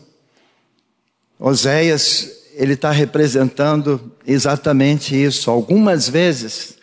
[1.39, 5.49] Oséias, ele está representando exatamente isso.
[5.49, 6.75] Algumas vezes,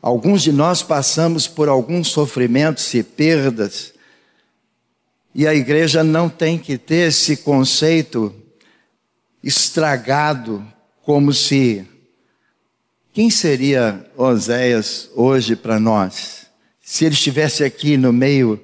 [0.00, 3.94] alguns de nós passamos por alguns sofrimentos e perdas,
[5.34, 8.34] e a igreja não tem que ter esse conceito
[9.42, 10.64] estragado,
[11.02, 11.86] como se
[13.12, 16.46] quem seria Oséias hoje para nós?
[16.80, 18.58] Se ele estivesse aqui no meio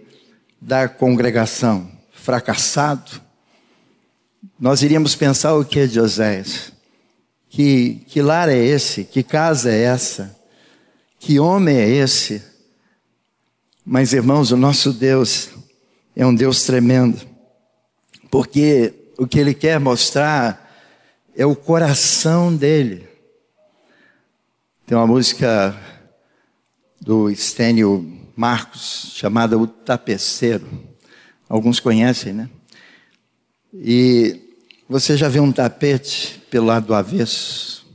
[0.60, 3.20] da congregação, fracassado,
[4.58, 6.72] nós iríamos pensar o que de Oséias?
[7.48, 9.04] Que, que lar é esse?
[9.04, 10.36] Que casa é essa?
[11.18, 12.42] Que homem é esse?
[13.84, 15.50] Mas, irmãos, o nosso Deus
[16.18, 17.16] é um Deus tremendo,
[18.28, 20.68] porque o que Ele quer mostrar
[21.36, 23.06] é o coração dele.
[24.84, 25.80] Tem uma música
[27.00, 30.66] do Estênio Marcos chamada O Tapeceiro.
[31.48, 32.50] Alguns conhecem, né?
[33.72, 34.40] E
[34.88, 37.86] você já viu um tapete pelo lado do avesso?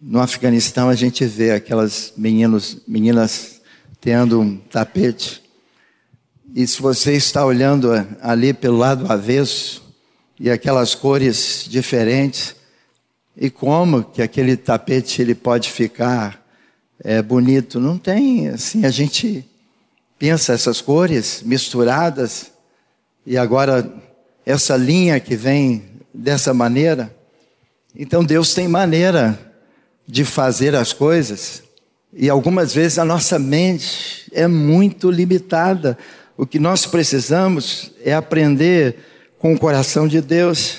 [0.00, 3.60] No Afeganistão a gente vê aquelas meninos, meninas
[4.00, 5.41] tendo um tapete.
[6.54, 9.82] E se você está olhando ali pelo lado avesso
[10.38, 12.54] e aquelas cores diferentes,
[13.34, 16.44] e como que aquele tapete ele pode ficar
[17.02, 17.80] é, bonito?
[17.80, 19.48] Não tem, assim, a gente
[20.18, 22.50] pensa essas cores misturadas
[23.24, 23.90] e agora
[24.44, 27.16] essa linha que vem dessa maneira.
[27.96, 29.38] Então Deus tem maneira
[30.06, 31.62] de fazer as coisas
[32.12, 35.96] e algumas vezes a nossa mente é muito limitada.
[36.36, 38.96] O que nós precisamos é aprender
[39.38, 40.78] com o coração de Deus.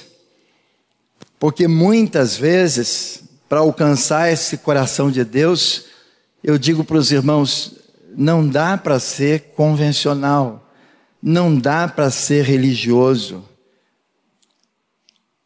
[1.37, 5.85] Porque muitas vezes, para alcançar esse coração de Deus,
[6.43, 7.75] eu digo para os irmãos,
[8.15, 10.71] não dá para ser convencional,
[11.21, 13.43] não dá para ser religioso.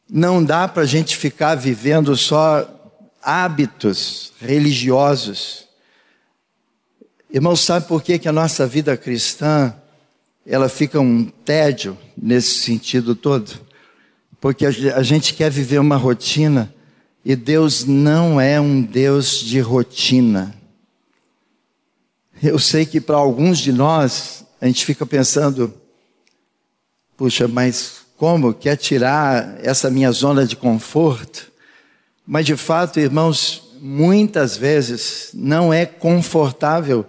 [0.09, 2.65] Não dá para a gente ficar vivendo só
[3.21, 5.67] hábitos religiosos.
[7.29, 9.75] Irmão, sabe por que, que a nossa vida cristã
[10.49, 13.51] ela fica um tédio nesse sentido todo?
[14.39, 16.73] Porque a gente quer viver uma rotina
[17.25, 20.55] e Deus não é um Deus de rotina.
[22.41, 25.73] Eu sei que para alguns de nós a gente fica pensando,
[27.17, 31.51] puxa, mas como quer tirar essa minha zona de conforto?
[32.25, 37.05] Mas de fato, irmãos, muitas vezes não é confortável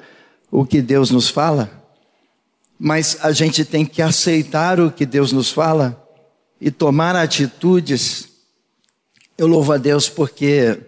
[0.51, 1.78] o que Deus nos fala,
[2.79, 6.01] mas a gente tem que aceitar o que Deus nos fala
[6.61, 8.29] e tomar atitudes.
[9.37, 10.79] Eu louvo a Deus porque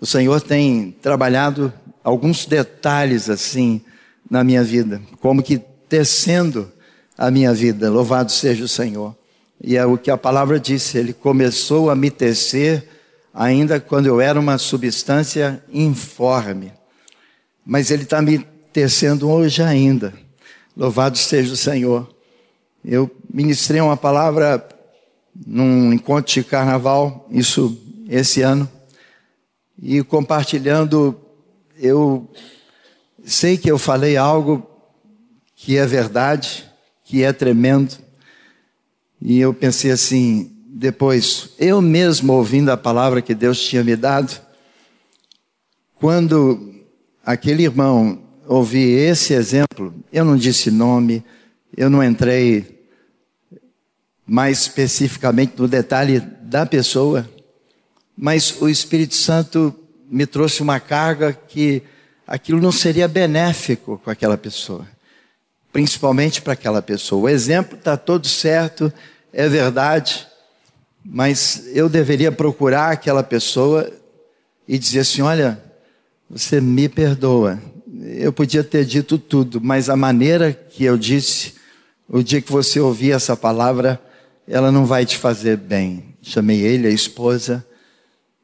[0.00, 3.80] o Senhor tem trabalhado alguns detalhes assim
[4.28, 5.58] na minha vida, como que
[5.88, 6.72] tecendo
[7.16, 7.90] a minha vida.
[7.90, 9.14] Louvado seja o Senhor.
[9.62, 12.88] E é o que a palavra disse, ele começou a me tecer
[13.32, 16.72] ainda quando eu era uma substância informe.
[17.64, 20.12] Mas ele está me tecendo hoje ainda.
[20.76, 22.08] Louvado seja o Senhor.
[22.84, 24.66] Eu ministrei uma palavra
[25.46, 28.68] num encontro de carnaval, isso esse ano,
[29.80, 31.18] e compartilhando,
[31.78, 32.28] eu
[33.24, 34.66] sei que eu falei algo
[35.54, 36.68] que é verdade,
[37.04, 37.96] que é tremendo,
[39.20, 44.40] e eu pensei assim, depois, eu mesmo ouvindo a palavra que Deus tinha me dado,
[45.94, 46.74] quando
[47.24, 51.24] aquele irmão ouvi esse exemplo, eu não disse nome,
[51.76, 52.82] eu não entrei
[54.26, 57.28] mais especificamente no detalhe da pessoa,
[58.16, 59.74] mas o Espírito Santo
[60.08, 61.82] me trouxe uma carga que
[62.26, 64.86] aquilo não seria benéfico com aquela pessoa,
[65.72, 67.22] principalmente para aquela pessoa.
[67.22, 68.92] O exemplo está todo certo,
[69.32, 70.26] é verdade,
[71.04, 73.90] mas eu deveria procurar aquela pessoa
[74.68, 75.62] e dizer assim: olha,
[76.28, 77.60] você me perdoa.
[78.18, 81.54] Eu podia ter dito tudo, mas a maneira que eu disse,
[82.08, 84.00] o dia que você ouvir essa palavra,
[84.46, 86.14] ela não vai te fazer bem.
[86.20, 87.66] Chamei ele, a esposa,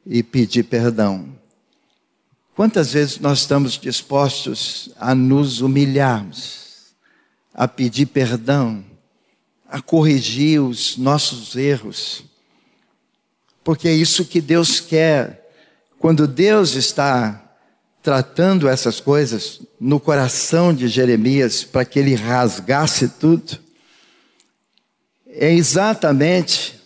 [0.05, 1.27] e pedi perdão.
[2.55, 6.93] Quantas vezes nós estamos dispostos a nos humilharmos,
[7.53, 8.83] a pedir perdão,
[9.67, 12.23] a corrigir os nossos erros.
[13.63, 15.47] Porque é isso que Deus quer.
[15.99, 17.48] Quando Deus está
[18.01, 23.57] tratando essas coisas no coração de Jeremias para que ele rasgasse tudo,
[25.27, 26.79] é exatamente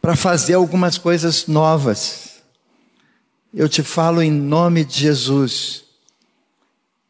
[0.00, 2.42] para fazer algumas coisas novas.
[3.54, 5.84] Eu te falo em nome de Jesus.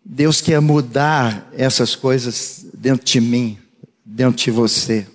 [0.04, 3.62] Deus quer mudar essas coisas dentro de mim
[4.04, 5.06] dentro de você.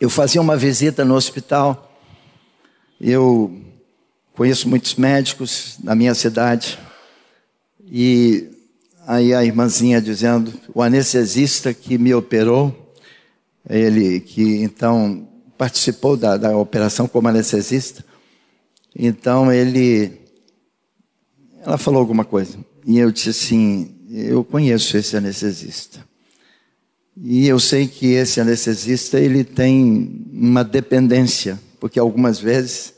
[0.00, 1.96] Eu fazia uma visita no hospital,
[3.00, 3.62] eu
[4.34, 6.78] conheço muitos médicos na minha cidade,
[7.86, 8.50] e
[9.06, 12.94] aí a irmãzinha dizendo, o anestesista que me operou,
[13.68, 18.04] ele que então participou da, da operação como anestesista,
[18.94, 20.20] então ele,
[21.64, 26.04] ela falou alguma coisa, e eu disse assim, eu conheço esse anestesista.
[27.16, 32.93] E eu sei que esse anestesista ele tem uma dependência, porque algumas vezes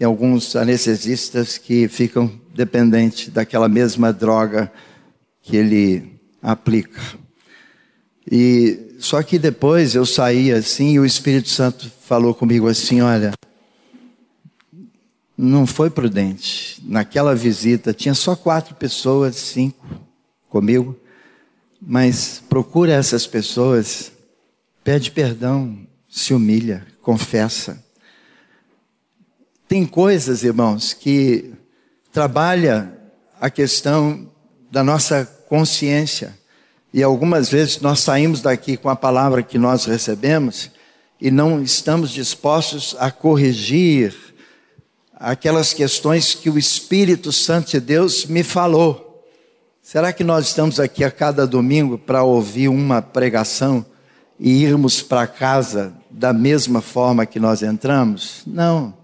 [0.00, 4.72] Tem alguns anestesistas que ficam dependentes daquela mesma droga
[5.42, 7.02] que ele aplica.
[8.26, 13.34] E só que depois eu saí assim e o Espírito Santo falou comigo assim, olha,
[15.36, 16.80] não foi prudente.
[16.82, 19.86] Naquela visita tinha só quatro pessoas, cinco
[20.48, 20.98] comigo,
[21.78, 24.10] mas procura essas pessoas,
[24.82, 27.89] pede perdão, se humilha, confessa.
[29.70, 31.52] Tem coisas, irmãos, que
[32.12, 32.92] trabalha
[33.40, 34.28] a questão
[34.68, 36.36] da nossa consciência.
[36.92, 40.72] E algumas vezes nós saímos daqui com a palavra que nós recebemos
[41.20, 44.12] e não estamos dispostos a corrigir
[45.14, 49.24] aquelas questões que o Espírito Santo de Deus me falou.
[49.80, 53.86] Será que nós estamos aqui a cada domingo para ouvir uma pregação
[54.36, 58.42] e irmos para casa da mesma forma que nós entramos?
[58.44, 58.98] Não.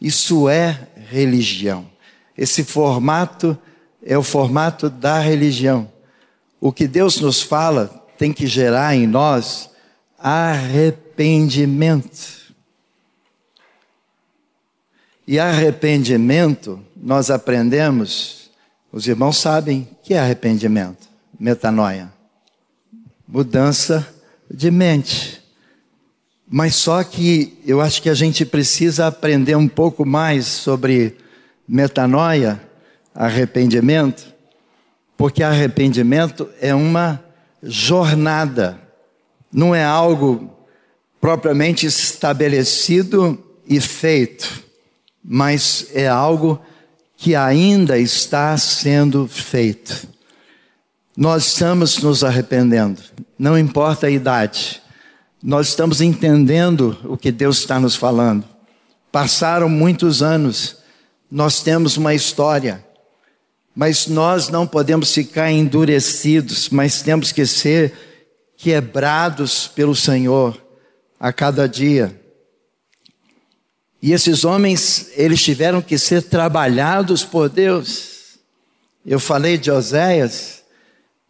[0.00, 1.86] Isso é religião.
[2.36, 3.56] Esse formato
[4.02, 5.92] é o formato da religião.
[6.60, 9.68] O que Deus nos fala tem que gerar em nós
[10.18, 12.40] arrependimento.
[15.26, 18.50] E arrependimento, nós aprendemos,
[18.92, 22.10] os irmãos sabem que é arrependimento, metanoia,
[23.28, 24.08] mudança
[24.50, 25.39] de mente.
[26.52, 31.16] Mas só que eu acho que a gente precisa aprender um pouco mais sobre
[31.68, 32.60] metanoia,
[33.14, 34.34] arrependimento,
[35.16, 37.22] porque arrependimento é uma
[37.62, 38.80] jornada,
[39.52, 40.50] não é algo
[41.20, 44.64] propriamente estabelecido e feito,
[45.22, 46.60] mas é algo
[47.16, 50.08] que ainda está sendo feito.
[51.16, 53.00] Nós estamos nos arrependendo,
[53.38, 54.82] não importa a idade,
[55.42, 58.44] nós estamos entendendo o que Deus está nos falando.
[59.10, 60.76] Passaram muitos anos,
[61.30, 62.84] nós temos uma história,
[63.74, 67.92] mas nós não podemos ficar endurecidos, mas temos que ser
[68.56, 70.60] quebrados pelo Senhor
[71.18, 72.20] a cada dia.
[74.02, 78.38] E esses homens, eles tiveram que ser trabalhados por Deus.
[79.04, 80.62] Eu falei de Oséias,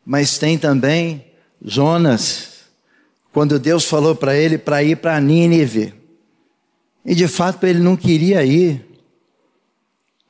[0.04, 1.24] mas tem também
[1.62, 2.49] Jonas,
[3.32, 5.94] quando Deus falou para ele para ir para Nínive.
[7.04, 8.84] E de fato ele não queria ir.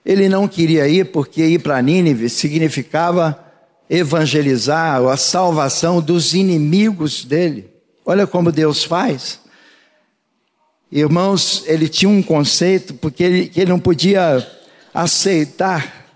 [0.05, 3.39] Ele não queria ir porque ir para Nínive significava
[3.89, 7.71] evangelizar a salvação dos inimigos dele.
[8.05, 9.41] Olha como Deus faz.
[10.93, 14.47] Irmãos, ele tinha um conceito porque ele, que ele não podia
[14.93, 16.07] aceitar.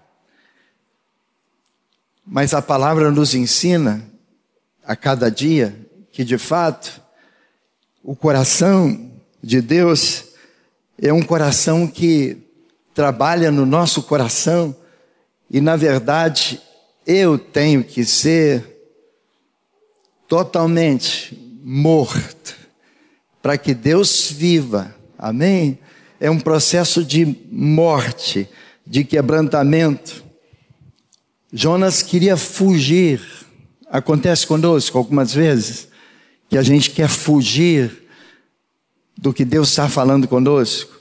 [2.26, 4.04] Mas a palavra nos ensina
[4.84, 5.83] a cada dia
[6.14, 7.02] que de fato
[8.00, 9.10] o coração
[9.42, 10.26] de Deus
[10.96, 12.38] é um coração que
[12.94, 14.76] trabalha no nosso coração
[15.50, 16.60] e na verdade
[17.04, 18.64] eu tenho que ser
[20.28, 22.56] totalmente morto
[23.42, 24.94] para que Deus viva.
[25.18, 25.80] Amém?
[26.20, 28.48] É um processo de morte,
[28.86, 30.24] de quebrantamento.
[31.52, 33.20] Jonas queria fugir.
[33.90, 35.92] Acontece conosco algumas vezes
[36.48, 38.04] que a gente quer fugir
[39.16, 40.92] do que Deus está falando conosco.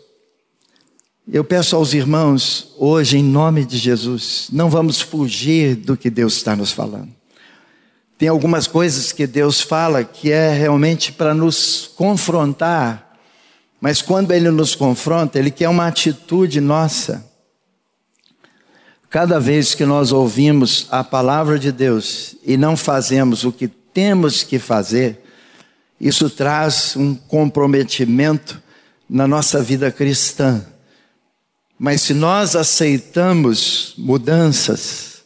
[1.31, 6.35] Eu peço aos irmãos, hoje, em nome de Jesus, não vamos fugir do que Deus
[6.35, 7.09] está nos falando.
[8.17, 13.17] Tem algumas coisas que Deus fala que é realmente para nos confrontar,
[13.79, 17.25] mas quando Ele nos confronta, Ele quer uma atitude nossa.
[19.09, 24.43] Cada vez que nós ouvimos a palavra de Deus e não fazemos o que temos
[24.43, 25.22] que fazer,
[26.03, 28.61] isso traz um comprometimento
[29.09, 30.65] na nossa vida cristã.
[31.79, 35.23] Mas se nós aceitamos mudanças,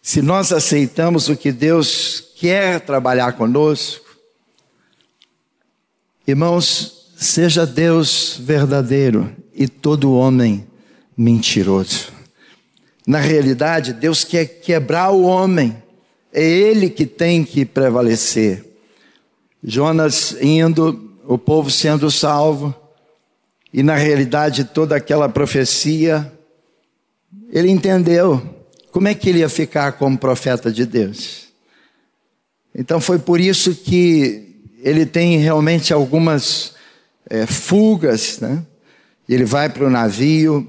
[0.00, 4.16] se nós aceitamos o que Deus quer trabalhar conosco,
[6.24, 10.64] irmãos, seja Deus verdadeiro e todo homem
[11.16, 12.12] mentiroso.
[13.04, 15.82] Na realidade, Deus quer quebrar o homem,
[16.32, 18.71] é Ele que tem que prevalecer.
[19.62, 22.74] Jonas indo, o povo sendo salvo,
[23.72, 26.30] e na realidade toda aquela profecia,
[27.50, 28.42] ele entendeu
[28.90, 31.48] como é que ele ia ficar como profeta de Deus.
[32.74, 36.74] Então foi por isso que ele tem realmente algumas
[37.28, 38.64] é, fugas, né?
[39.28, 40.68] Ele vai para o navio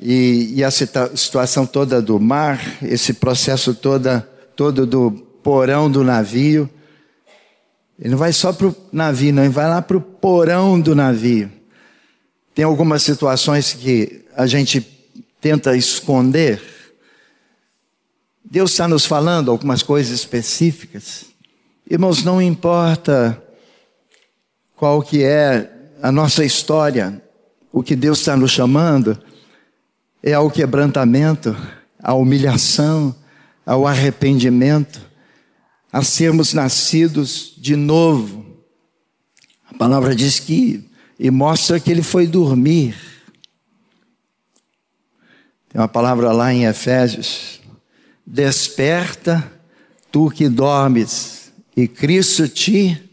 [0.00, 6.68] e, e, a situação toda do mar, esse processo toda, todo do porão do navio.
[8.02, 10.92] Ele não vai só para o navio, não, ele vai lá para o porão do
[10.92, 11.48] navio.
[12.52, 14.80] Tem algumas situações que a gente
[15.40, 16.60] tenta esconder.
[18.44, 21.26] Deus está nos falando algumas coisas específicas.
[21.88, 23.40] Irmãos, não importa
[24.74, 25.70] qual que é
[26.02, 27.22] a nossa história,
[27.70, 29.16] o que Deus está nos chamando
[30.20, 31.56] é ao quebrantamento,
[32.02, 33.14] à humilhação,
[33.64, 35.11] ao arrependimento,
[35.92, 38.46] a sermos nascidos de novo.
[39.70, 40.88] A palavra diz que,
[41.18, 42.96] e mostra que ele foi dormir.
[45.68, 47.60] Tem uma palavra lá em Efésios:
[48.26, 49.52] Desperta,
[50.10, 53.10] tu que dormes, e Cristo te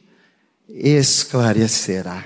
[0.70, 2.24] esclarecerá.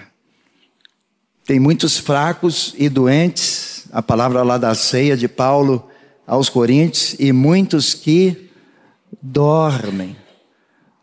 [1.45, 5.89] Tem muitos fracos e doentes, a palavra lá da ceia de Paulo
[6.26, 8.49] aos Coríntios, e muitos que
[9.22, 10.23] dormem.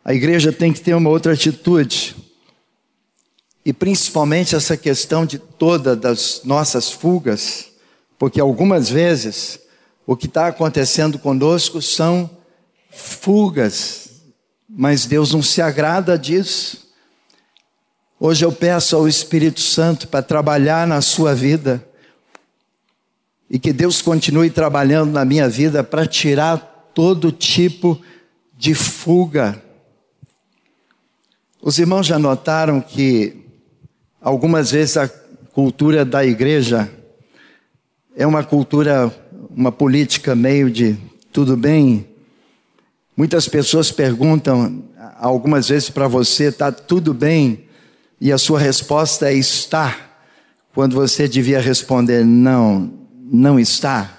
[0.05, 2.17] A igreja tem que ter uma outra atitude.
[3.65, 7.67] E principalmente essa questão de todas das nossas fugas,
[8.19, 9.61] porque algumas vezes
[10.07, 12.29] o que está acontecendo conosco são
[12.91, 14.11] fugas,
[14.69, 16.89] mas Deus não se agrada disso.
[18.19, 21.87] Hoje eu peço ao Espírito Santo para trabalhar na sua vida
[23.49, 28.01] e que Deus continue trabalhando na minha vida para tirar todo tipo
[28.57, 29.70] de fuga.
[31.63, 33.45] Os irmãos já notaram que
[34.21, 36.91] algumas vezes a cultura da igreja
[38.17, 39.15] é uma cultura,
[39.55, 40.97] uma política meio de
[41.33, 42.07] tudo bem.
[43.17, 44.85] Muitas pessoas perguntam
[45.19, 47.69] algumas vezes para você, está tudo bem?
[48.21, 49.97] e a sua resposta é está,
[50.75, 54.19] quando você devia responder não, não está.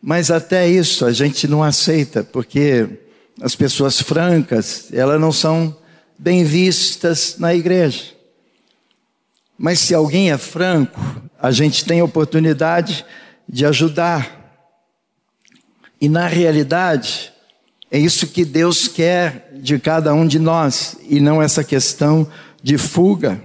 [0.00, 2.88] Mas até isso a gente não aceita, porque
[3.40, 5.76] as pessoas francas, elas não são
[6.18, 8.14] bem vistas na igreja.
[9.58, 11.00] Mas se alguém é franco,
[11.40, 13.04] a gente tem oportunidade
[13.48, 14.64] de ajudar.
[16.00, 17.32] E na realidade,
[17.90, 22.26] é isso que Deus quer de cada um de nós e não essa questão
[22.62, 23.40] de fuga.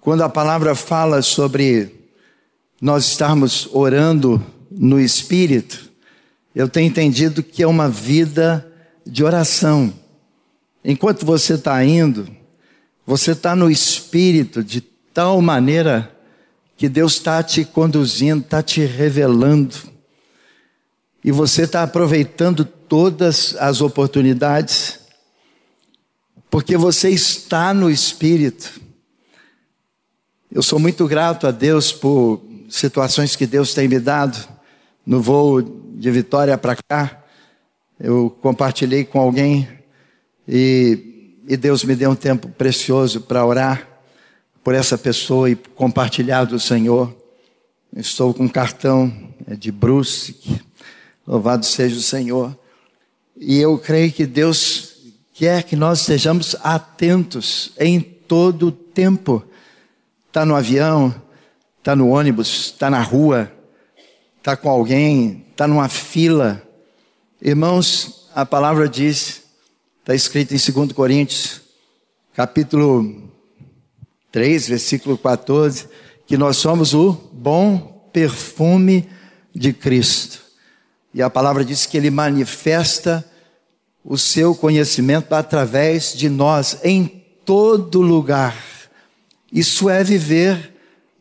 [0.00, 1.94] Quando a palavra fala sobre
[2.80, 5.89] nós estarmos orando no Espírito,
[6.54, 8.66] eu tenho entendido que é uma vida
[9.06, 9.92] de oração.
[10.84, 12.28] Enquanto você está indo,
[13.06, 16.16] você está no Espírito de tal maneira
[16.76, 19.76] que Deus está te conduzindo, está te revelando.
[21.22, 24.98] E você está aproveitando todas as oportunidades,
[26.50, 28.80] porque você está no Espírito.
[30.50, 34.59] Eu sou muito grato a Deus por situações que Deus tem me dado.
[35.10, 37.24] No voo de Vitória para cá,
[37.98, 39.68] eu compartilhei com alguém
[40.46, 43.88] e, e Deus me deu um tempo precioso para orar
[44.62, 47.12] por essa pessoa e compartilhar do Senhor.
[47.96, 49.12] Estou com um cartão
[49.48, 50.36] é, de Bruce,
[51.26, 52.56] louvado seja o Senhor.
[53.36, 54.94] E eu creio que Deus
[55.34, 59.44] quer que nós estejamos atentos em todo o tempo.
[60.28, 61.12] Está no avião,
[61.80, 63.50] está no ônibus, está na rua,
[64.40, 66.62] está com alguém, está numa fila.
[67.42, 69.42] Irmãos, a palavra diz,
[70.00, 71.60] está escrito em 2 Coríntios,
[72.34, 73.30] capítulo
[74.32, 75.88] 3, versículo 14,
[76.26, 79.06] que nós somos o bom perfume
[79.54, 80.40] de Cristo.
[81.12, 83.24] E a palavra diz que ele manifesta
[84.02, 87.06] o seu conhecimento através de nós, em
[87.44, 88.56] todo lugar.
[89.52, 90.72] Isso é viver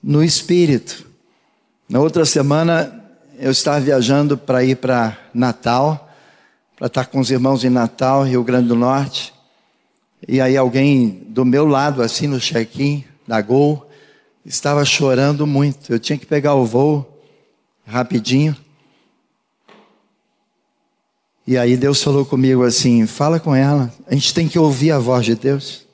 [0.02, 1.06] no Espírito.
[1.90, 2.99] Na outra semana,
[3.42, 6.12] eu estava viajando para ir para Natal,
[6.76, 9.34] para estar com os irmãos em Natal, Rio Grande do Norte.
[10.28, 13.90] E aí alguém do meu lado, assim no check-in da Gol,
[14.46, 15.94] estava chorando muito.
[15.94, 17.24] Eu tinha que pegar o voo
[17.88, 18.54] rapidinho.
[21.48, 25.00] E aí Deus falou comigo assim: fala com ela, a gente tem que ouvir a
[25.00, 25.88] voz de Deus.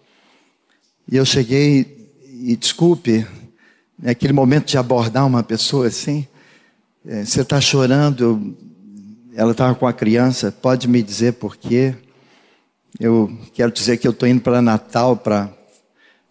[1.12, 3.28] E eu cheguei, e desculpe,
[4.00, 6.28] naquele momento de abordar uma pessoa assim,
[7.08, 8.58] você está chorando,
[9.36, 11.94] ela estava com a criança, pode me dizer por quê?
[13.00, 15.54] Eu quero dizer que eu estou indo para Natal para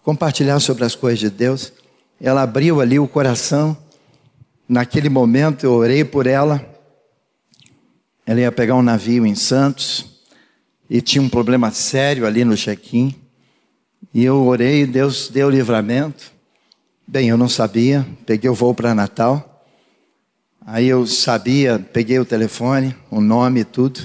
[0.03, 1.73] compartilhar sobre as coisas de Deus.
[2.21, 3.77] Ela abriu ali o coração,
[4.69, 6.61] naquele momento eu orei por ela.
[8.27, 10.25] Ela ia pegar um navio em Santos
[10.91, 13.15] e tinha um problema sério ali no check-in.
[14.13, 16.33] E eu orei Deus deu livramento.
[17.07, 19.54] Bem, eu não sabia, peguei o voo para Natal.
[20.67, 24.01] Aí eu sabia, peguei o telefone, o nome e tudo.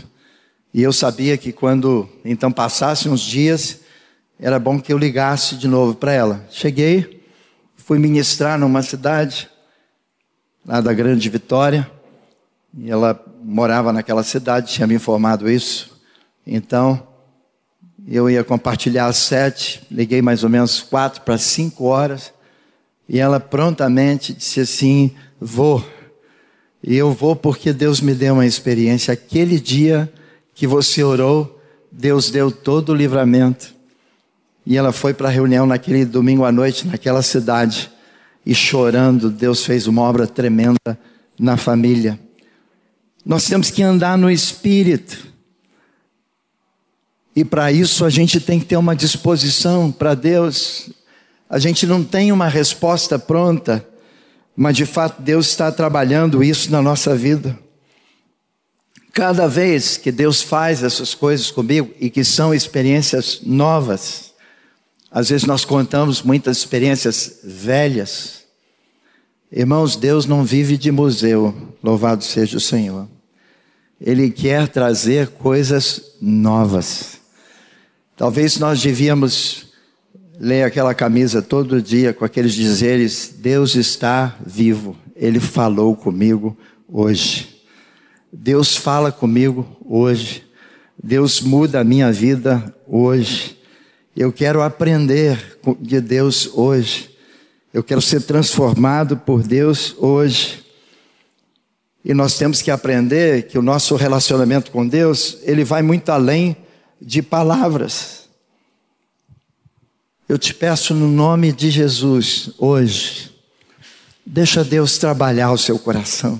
[0.73, 3.79] E eu sabia que quando então passasse uns dias,
[4.37, 6.45] era bom que eu ligasse de novo para ela.
[6.51, 7.23] Cheguei,
[7.77, 9.49] fui ministrar numa cidade,
[10.65, 11.89] lá da Grande Vitória,
[12.77, 15.97] e ela morava naquela cidade, tinha me informado isso.
[16.45, 17.07] Então,
[18.05, 22.33] eu ia compartilhar às sete, liguei mais ou menos quatro para cinco horas,
[23.07, 25.98] e ela prontamente disse assim: Vou.
[26.83, 29.13] E eu vou porque Deus me deu uma experiência.
[29.13, 30.11] Aquele dia
[30.55, 31.61] que você orou,
[31.91, 33.73] Deus deu todo o livramento.
[34.65, 37.89] E ela foi para a reunião naquele domingo à noite, naquela cidade,
[38.45, 40.97] e chorando, Deus fez uma obra tremenda
[41.37, 42.19] na família.
[43.25, 45.27] Nós temos que andar no espírito.
[47.35, 50.89] E para isso a gente tem que ter uma disposição para Deus.
[51.49, 53.85] A gente não tem uma resposta pronta,
[54.61, 57.57] mas de fato Deus está trabalhando isso na nossa vida.
[59.13, 64.33] Cada vez que Deus faz essas coisas comigo e que são experiências novas,
[65.09, 68.43] às vezes nós contamos muitas experiências velhas.
[69.49, 73.07] Irmãos, Deus não vive de museu, louvado seja o Senhor.
[73.99, 77.19] Ele quer trazer coisas novas.
[78.17, 79.68] Talvez nós devíamos
[80.39, 87.59] ler aquela camisa todo dia com aqueles dizeres: Deus está vivo, Ele falou comigo hoje.
[88.31, 90.43] Deus fala comigo hoje.
[91.01, 93.57] Deus muda a minha vida hoje.
[94.15, 97.09] Eu quero aprender de Deus hoje.
[97.73, 100.63] Eu quero ser transformado por Deus hoje.
[102.03, 106.55] E nós temos que aprender que o nosso relacionamento com Deus, ele vai muito além
[107.01, 108.18] de palavras.
[110.29, 113.31] Eu te peço no nome de Jesus, hoje,
[114.23, 116.39] deixa Deus trabalhar o seu coração.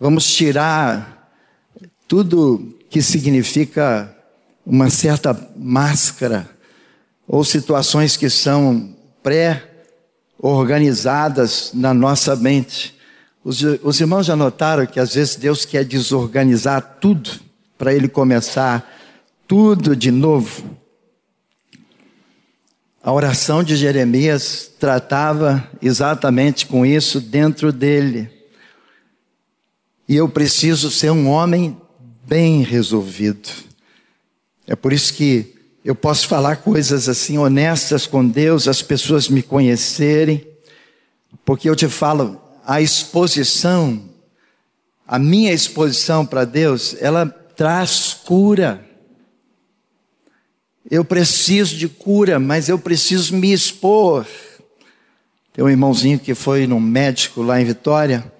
[0.00, 1.30] Vamos tirar
[2.08, 4.12] tudo que significa
[4.66, 6.50] uma certa máscara
[7.24, 8.92] ou situações que são
[9.22, 12.98] pré-organizadas na nossa mente.
[13.44, 17.30] Os, os irmãos já notaram que às vezes Deus quer desorganizar tudo
[17.78, 18.92] para ele começar
[19.46, 20.87] tudo de novo.
[23.08, 28.30] A oração de Jeremias tratava exatamente com isso dentro dele.
[30.06, 31.80] E eu preciso ser um homem
[32.26, 33.48] bem resolvido.
[34.66, 39.42] É por isso que eu posso falar coisas assim honestas com Deus, as pessoas me
[39.42, 40.46] conhecerem,
[41.46, 44.02] porque eu te falo, a exposição,
[45.06, 48.86] a minha exposição para Deus, ela traz cura.
[50.90, 54.26] Eu preciso de cura, mas eu preciso me expor.
[55.52, 58.32] Tem um irmãozinho que foi num médico lá em Vitória,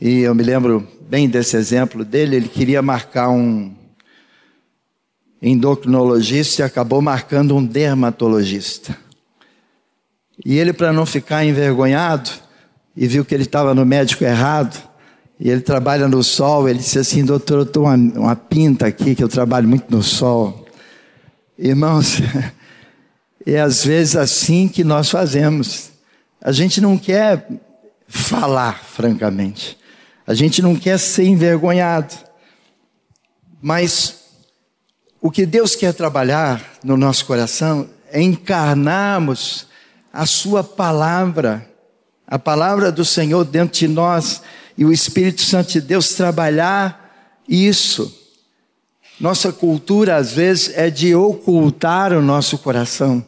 [0.00, 2.36] e eu me lembro bem desse exemplo dele.
[2.36, 3.74] Ele queria marcar um
[5.42, 8.96] endocrinologista e acabou marcando um dermatologista.
[10.44, 12.30] E ele, para não ficar envergonhado,
[12.96, 14.80] e viu que ele estava no médico errado,
[15.40, 19.16] e ele trabalha no sol, ele disse assim: Doutor, eu estou uma, uma pinta aqui,
[19.16, 20.63] que eu trabalho muito no sol.
[21.56, 22.20] Irmãos,
[23.46, 25.90] é às vezes assim que nós fazemos.
[26.40, 27.46] A gente não quer
[28.08, 29.78] falar, francamente.
[30.26, 32.12] A gente não quer ser envergonhado.
[33.62, 34.24] Mas
[35.20, 39.66] o que Deus quer trabalhar no nosso coração é encarnarmos
[40.12, 41.70] a Sua palavra,
[42.26, 44.42] a palavra do Senhor dentro de nós
[44.76, 48.23] e o Espírito Santo de Deus trabalhar isso
[49.18, 53.24] nossa cultura, às vezes, é de ocultar o nosso coração,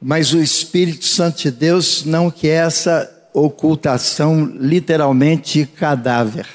[0.00, 6.46] mas o Espírito Santo de Deus não quer essa ocultação literalmente cadáver.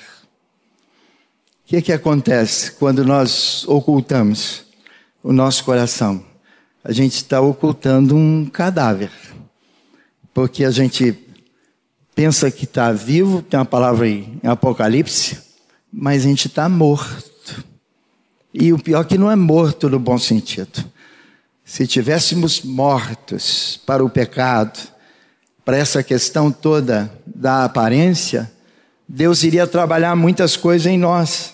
[1.65, 4.63] O que, que acontece quando nós ocultamos
[5.23, 6.23] o nosso coração?
[6.83, 9.11] A gente está ocultando um cadáver,
[10.33, 11.17] porque a gente
[12.15, 15.37] pensa que está vivo, tem uma palavra aí em Apocalipse,
[15.91, 17.28] mas a gente está morto.
[18.53, 20.83] E o pior é que não é morto no bom sentido.
[21.63, 24.79] Se tivéssemos mortos para o pecado,
[25.63, 28.51] para essa questão toda da aparência,
[29.07, 31.53] Deus iria trabalhar muitas coisas em nós.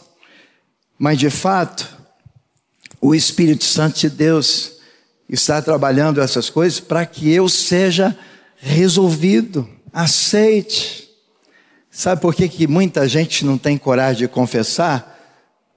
[0.98, 1.86] Mas de fato,
[3.02, 4.76] o Espírito Santo de Deus
[5.28, 8.18] está trabalhando essas coisas para que eu seja
[8.56, 11.10] resolvido, aceite.
[11.92, 15.15] Sabe por que, que muita gente não tem coragem de confessar?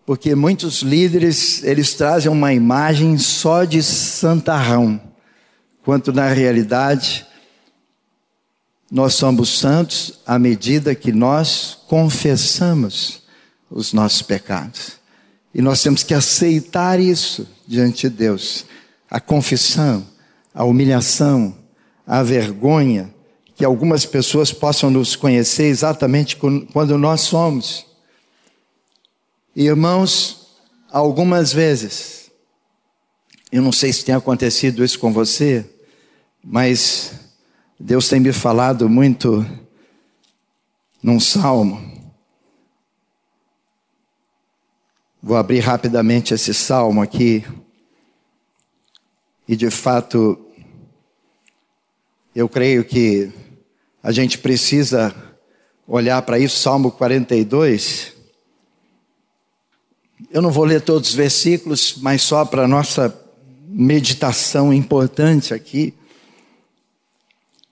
[0.09, 4.99] Porque muitos líderes, eles trazem uma imagem só de santarrão,
[5.85, 7.27] quanto na realidade
[8.91, 13.23] nós somos santos à medida que nós confessamos
[13.71, 14.93] os nossos pecados.
[15.55, 18.65] E nós temos que aceitar isso diante de Deus.
[19.11, 20.07] A confissão,
[20.55, 21.55] a humilhação,
[22.07, 23.15] a vergonha
[23.55, 26.35] que algumas pessoas possam nos conhecer exatamente
[26.73, 27.88] quando nós somos.
[29.61, 30.47] Irmãos,
[30.89, 32.31] algumas vezes,
[33.51, 35.69] eu não sei se tem acontecido isso com você,
[36.45, 37.33] mas
[37.77, 39.45] Deus tem me falado muito
[41.03, 42.15] num salmo.
[45.21, 47.45] Vou abrir rapidamente esse salmo aqui.
[49.49, 50.39] E de fato,
[52.33, 53.33] eu creio que
[54.05, 55.13] a gente precisa
[55.85, 58.18] olhar para isso, Salmo 42.
[60.31, 63.15] Eu não vou ler todos os versículos, mas só para nossa
[63.69, 65.95] meditação importante aqui.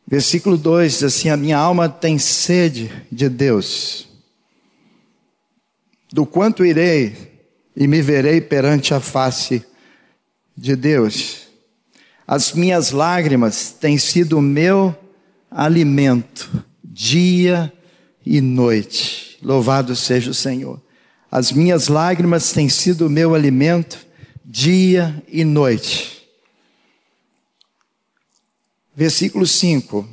[0.07, 4.09] Versículo 2 diz assim: A minha alma tem sede de Deus.
[6.13, 7.35] Do quanto irei
[7.75, 9.65] e me verei perante a face
[10.57, 11.49] de Deus.
[12.27, 14.97] As minhas lágrimas têm sido o meu
[15.51, 17.73] alimento, dia
[18.25, 19.39] e noite.
[19.43, 20.81] Louvado seja o Senhor.
[21.37, 24.07] As minhas lágrimas têm sido o meu alimento,
[24.43, 26.27] dia e noite.
[28.95, 30.09] Versículo 5.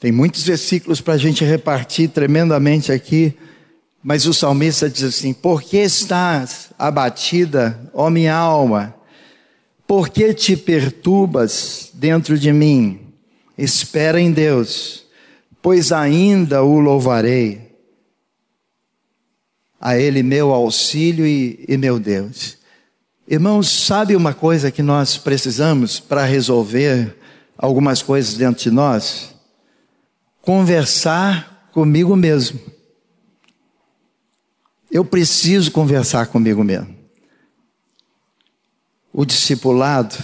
[0.00, 3.32] Tem muitos versículos para a gente repartir tremendamente aqui,
[4.02, 8.92] mas o salmista diz assim: Por que estás abatida, ó minha alma?
[9.86, 13.14] Por que te perturbas dentro de mim?
[13.56, 15.04] Espera em Deus,
[15.62, 17.65] pois ainda o louvarei.
[19.80, 22.56] A Ele meu auxílio e, e meu Deus.
[23.28, 27.16] Irmãos, sabe uma coisa que nós precisamos para resolver
[27.58, 29.34] algumas coisas dentro de nós?
[30.40, 32.60] Conversar comigo mesmo.
[34.90, 36.94] Eu preciso conversar comigo mesmo.
[39.12, 40.16] O discipulado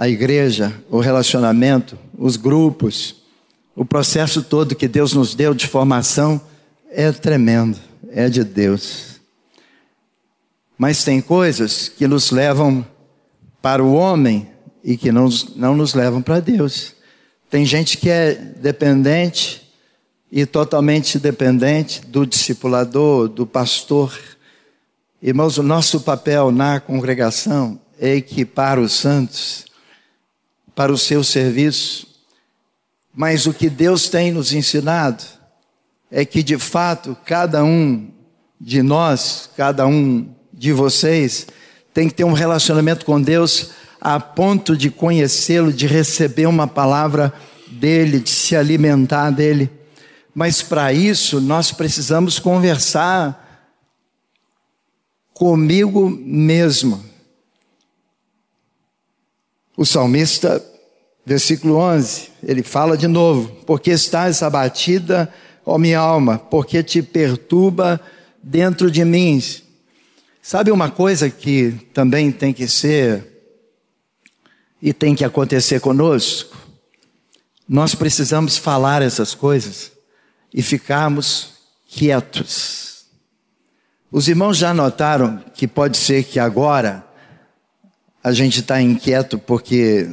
[0.00, 3.16] a igreja, o relacionamento, os grupos,
[3.76, 6.40] o processo todo que Deus nos deu de formação
[6.90, 7.78] é tremendo,
[8.12, 9.20] é de Deus.
[10.76, 12.86] Mas tem coisas que nos levam
[13.60, 14.48] para o homem
[14.82, 16.94] e que não, não nos levam para Deus.
[17.50, 19.68] Tem gente que é dependente
[20.32, 24.18] e totalmente dependente do discipulador, do pastor.
[25.20, 29.66] Irmãos, o nosso papel na congregação é equipar os santos
[30.74, 32.06] para o seu serviço.
[33.12, 35.39] Mas o que Deus tem nos ensinado
[36.10, 38.10] é que, de fato, cada um
[38.60, 41.46] de nós, cada um de vocês,
[41.94, 47.32] tem que ter um relacionamento com Deus a ponto de conhecê-lo, de receber uma palavra
[47.68, 49.70] dele, de se alimentar dele.
[50.34, 53.68] Mas para isso nós precisamos conversar
[55.32, 57.04] comigo mesmo.
[59.76, 60.62] O salmista
[61.24, 65.32] Versículo 11, ele fala de novo: Porque estás abatida,
[65.70, 68.00] ó minha alma, porque te perturba
[68.42, 69.40] dentro de mim.
[70.42, 73.24] Sabe uma coisa que também tem que ser
[74.82, 76.56] e tem que acontecer conosco?
[77.68, 79.92] Nós precisamos falar essas coisas
[80.52, 81.52] e ficarmos
[81.88, 83.04] quietos.
[84.10, 87.06] Os irmãos já notaram que pode ser que agora
[88.24, 90.08] a gente está inquieto porque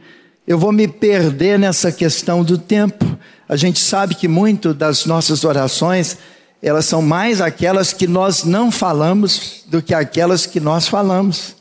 [0.47, 3.17] eu vou me perder nessa questão do tempo.
[3.49, 6.17] A gente sabe que muito das nossas orações,
[6.61, 11.55] elas são mais aquelas que nós não falamos do que aquelas que nós falamos.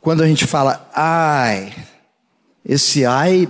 [0.00, 1.72] Quando a gente fala, ai,
[2.64, 3.48] esse ai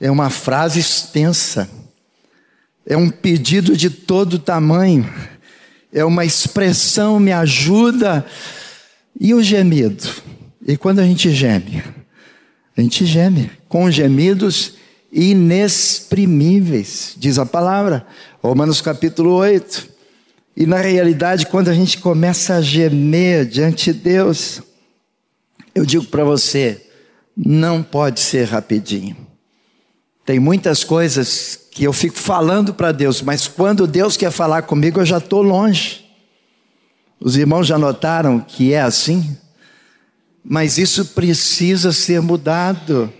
[0.00, 1.70] é uma frase extensa.
[2.84, 5.08] É um pedido de todo tamanho.
[5.92, 8.24] É uma expressão, me ajuda.
[9.20, 10.08] E o gemido?
[10.66, 11.82] E quando a gente geme?
[12.76, 14.74] A gente geme com gemidos
[15.12, 18.06] inexprimíveis, diz a palavra,
[18.42, 19.92] Romanos capítulo 8.
[20.56, 24.62] E na realidade, quando a gente começa a gemer diante de Deus,
[25.74, 26.86] eu digo para você,
[27.36, 29.16] não pode ser rapidinho.
[30.24, 35.00] Tem muitas coisas que eu fico falando para Deus, mas quando Deus quer falar comigo,
[35.00, 36.06] eu já estou longe.
[37.18, 39.36] Os irmãos já notaram que é assim?
[40.44, 43.12] Mas isso precisa ser mudado.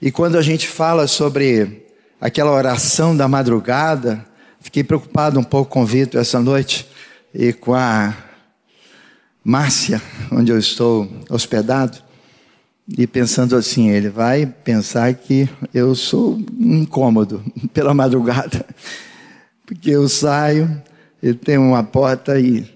[0.00, 1.86] E quando a gente fala sobre
[2.20, 4.24] aquela oração da madrugada,
[4.60, 6.88] fiquei preocupado um pouco com o Vitor essa noite
[7.34, 8.14] e com a
[9.42, 10.00] Márcia,
[10.30, 11.98] onde eu estou hospedado,
[12.96, 18.64] e pensando assim, ele vai pensar que eu sou incômodo pela madrugada,
[19.66, 20.82] porque eu saio
[21.22, 22.66] e tem uma porta e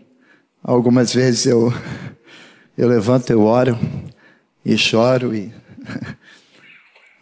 [0.63, 1.73] algumas vezes eu
[2.77, 3.79] eu levanto, eu oro
[4.65, 5.53] e choro e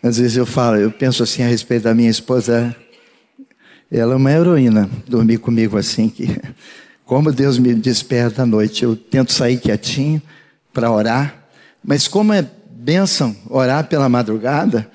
[0.03, 2.74] às vezes eu falo, eu penso assim a respeito da minha esposa,
[3.91, 6.41] ela é uma heroína, dormir comigo assim que
[7.05, 10.22] como Deus me desperta à noite, eu tento sair quietinho
[10.72, 11.45] para orar,
[11.84, 12.49] mas como é
[12.81, 14.91] bênção orar pela madrugada,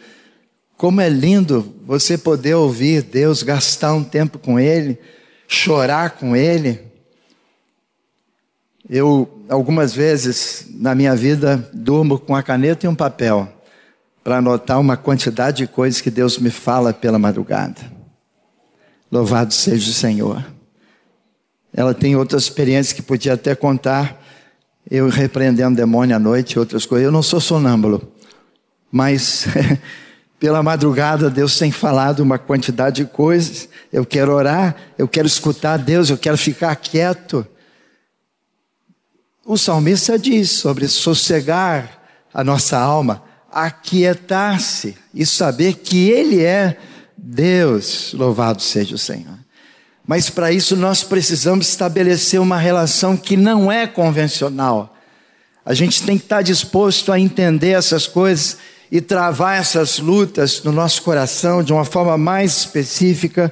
[0.75, 4.99] como é lindo você poder ouvir Deus, gastar um tempo com Ele,
[5.47, 6.79] chorar com Ele.
[8.89, 13.47] Eu, algumas vezes na minha vida, durmo com a caneta e um papel
[14.23, 17.79] para anotar uma quantidade de coisas que Deus me fala pela madrugada.
[19.11, 20.43] Louvado seja o Senhor.
[21.71, 24.24] Ela tem outras experiências que podia até contar,
[24.89, 27.05] eu repreendendo demônio à noite, outras coisas.
[27.05, 28.11] Eu não sou sonâmbulo,
[28.91, 29.47] mas
[30.39, 33.69] Pela madrugada, Deus tem falado uma quantidade de coisas.
[33.91, 37.47] Eu quero orar, eu quero escutar Deus, eu quero ficar quieto.
[39.45, 42.01] O salmista diz sobre sossegar
[42.33, 46.77] a nossa alma, aquietar-se e saber que Ele é
[47.17, 48.13] Deus.
[48.13, 49.39] Louvado seja o Senhor.
[50.07, 54.95] Mas para isso nós precisamos estabelecer uma relação que não é convencional.
[55.65, 58.57] A gente tem que estar disposto a entender essas coisas
[58.91, 63.51] e travar essas lutas no nosso coração de uma forma mais específica,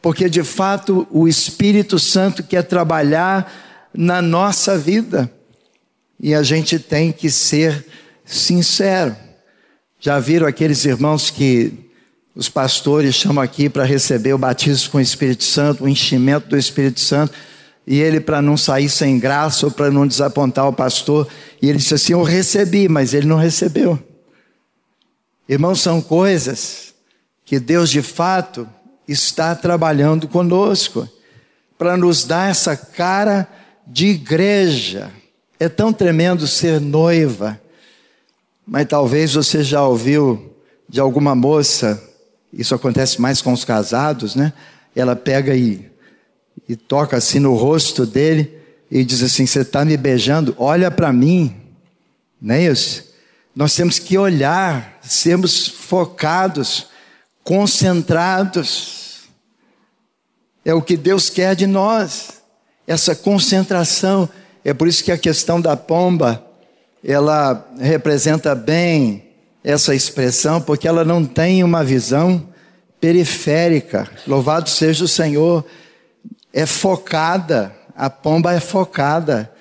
[0.00, 3.52] porque de fato o Espírito Santo quer trabalhar
[3.92, 5.30] na nossa vida
[6.20, 7.84] e a gente tem que ser
[8.24, 9.16] sincero.
[9.98, 11.87] Já viram aqueles irmãos que
[12.38, 16.56] os pastores chamam aqui para receber o batismo com o Espírito Santo, o enchimento do
[16.56, 17.34] Espírito Santo,
[17.84, 21.26] e ele, para não sair sem graça ou para não desapontar o pastor,
[21.60, 23.98] e ele disse assim: Eu recebi, mas ele não recebeu.
[25.48, 26.94] Irmãos, são coisas
[27.44, 28.68] que Deus de fato
[29.08, 31.08] está trabalhando conosco
[31.76, 33.48] para nos dar essa cara
[33.84, 35.10] de igreja.
[35.58, 37.60] É tão tremendo ser noiva,
[38.64, 40.54] mas talvez você já ouviu
[40.88, 42.07] de alguma moça,
[42.52, 44.52] isso acontece mais com os casados, né?
[44.94, 45.90] Ela pega e,
[46.68, 48.58] e toca assim no rosto dele
[48.90, 50.54] e diz assim: Você está me beijando?
[50.58, 51.54] Olha para mim,
[52.40, 53.04] não é isso?
[53.54, 56.86] Nós temos que olhar, sermos focados,
[57.42, 59.28] concentrados.
[60.64, 62.42] É o que Deus quer de nós,
[62.86, 64.28] essa concentração.
[64.64, 66.44] É por isso que a questão da pomba,
[67.02, 69.27] ela representa bem
[69.62, 72.48] essa expressão, porque ela não tem uma visão
[73.00, 74.08] periférica.
[74.26, 75.64] Louvado seja o Senhor.
[76.52, 79.52] É focada, a pomba é focada.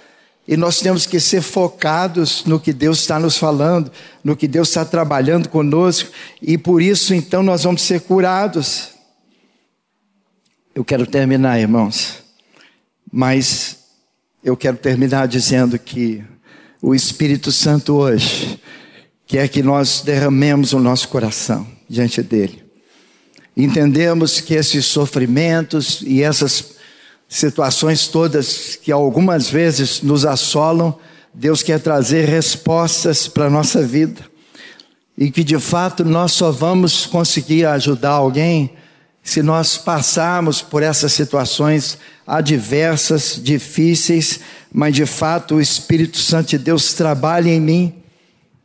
[0.47, 3.91] E nós temos que ser focados no que Deus está nos falando,
[4.23, 6.09] no que Deus está trabalhando conosco,
[6.41, 8.91] e por isso então nós vamos ser curados.
[10.73, 12.23] Eu quero terminar, irmãos,
[13.11, 13.79] mas
[14.41, 16.23] eu quero terminar dizendo que
[16.81, 18.61] o Espírito Santo hoje
[19.27, 22.63] quer que nós derramemos o nosso coração diante dele.
[23.55, 26.77] Entendemos que esses sofrimentos e essas
[27.27, 30.97] situações todas que algumas vezes nos assolam,
[31.33, 34.21] Deus quer trazer respostas para a nossa vida.
[35.17, 38.71] E que de fato nós só vamos conseguir ajudar alguém
[39.23, 44.39] se nós passarmos por essas situações adversas, difíceis,
[44.71, 47.93] mas de fato o Espírito Santo de Deus trabalha em mim.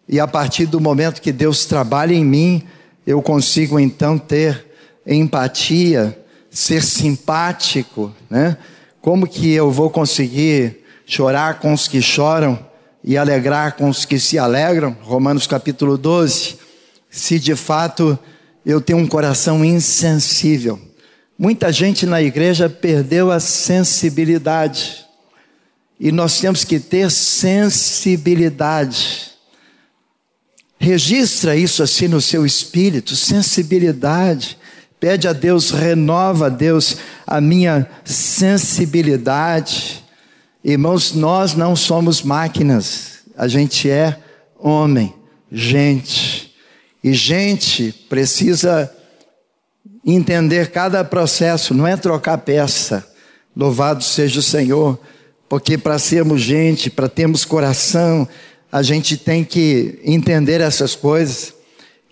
[0.09, 2.63] E a partir do momento que Deus trabalha em mim,
[3.07, 4.67] eu consigo então ter
[5.07, 6.19] empatia,
[6.51, 8.57] ser simpático, né?
[9.01, 12.59] Como que eu vou conseguir chorar com os que choram
[13.03, 14.97] e alegrar com os que se alegram?
[15.03, 16.57] Romanos capítulo 12.
[17.11, 18.17] Se de fato
[18.65, 20.79] eu tenho um coração insensível,
[21.43, 25.05] Muita gente na igreja perdeu a sensibilidade.
[25.99, 29.32] E nós temos que ter sensibilidade.
[30.83, 34.59] Registra isso assim no seu espírito, sensibilidade.
[34.99, 40.03] Pede a Deus, renova a Deus a minha sensibilidade.
[40.65, 44.19] Irmãos, nós não somos máquinas, a gente é
[44.59, 45.15] homem,
[45.53, 46.53] gente.
[47.03, 48.93] E gente precisa
[50.05, 53.07] entender cada processo, não é trocar peça.
[53.55, 54.99] Louvado seja o Senhor,
[55.49, 58.27] porque para sermos gente, para termos coração,
[58.73, 61.53] a gente tem que entender essas coisas.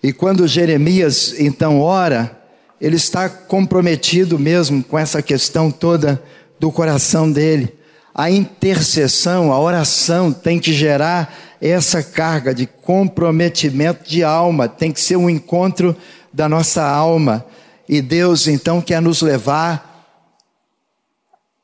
[0.03, 2.39] E quando Jeremias então ora,
[2.79, 6.21] ele está comprometido mesmo com essa questão toda
[6.59, 7.73] do coração dele.
[8.13, 15.01] A intercessão, a oração tem que gerar essa carga de comprometimento de alma, tem que
[15.01, 15.95] ser um encontro
[16.31, 17.43] da nossa alma.
[17.89, 20.05] E Deus então quer nos levar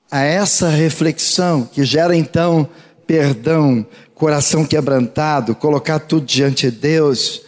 [0.10, 2.68] a essa reflexão que gera então
[3.08, 3.86] perdão,
[4.18, 7.42] coração quebrantado, colocar tudo diante de Deus,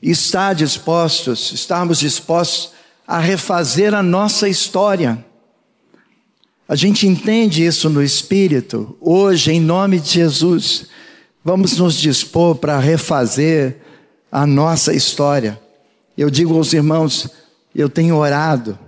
[0.00, 2.72] estar dispostos, estarmos dispostos
[3.06, 5.24] a refazer a nossa história.
[6.68, 8.96] A gente entende isso no Espírito.
[9.00, 10.86] Hoje, em nome de Jesus,
[11.44, 13.78] vamos nos dispor para refazer
[14.30, 15.60] a nossa história.
[16.16, 17.28] Eu digo aos irmãos,
[17.74, 18.78] eu tenho orado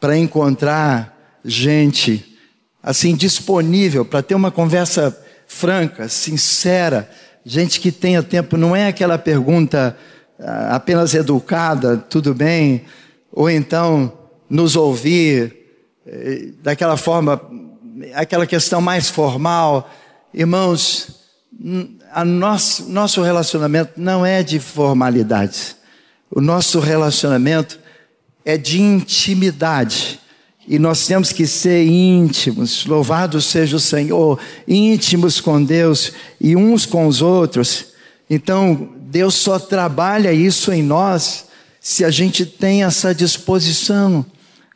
[0.00, 2.38] para encontrar gente
[2.82, 5.19] assim disponível para ter uma conversa
[5.52, 7.10] franca, sincera,
[7.44, 9.96] gente que tenha tempo, não é aquela pergunta
[10.38, 12.84] ah, apenas educada, tudo bem,
[13.32, 14.12] ou então
[14.48, 15.56] nos ouvir
[16.06, 17.42] eh, daquela forma,
[18.14, 19.90] aquela questão mais formal.
[20.32, 21.20] Irmãos,
[22.12, 25.76] a nosso, nosso relacionamento não é de formalidades.
[26.30, 27.78] O nosso relacionamento
[28.44, 30.19] é de intimidade.
[30.70, 36.86] E nós temos que ser íntimos, louvado seja o Senhor, íntimos com Deus e uns
[36.86, 37.86] com os outros.
[38.30, 41.46] Então, Deus só trabalha isso em nós
[41.80, 44.24] se a gente tem essa disposição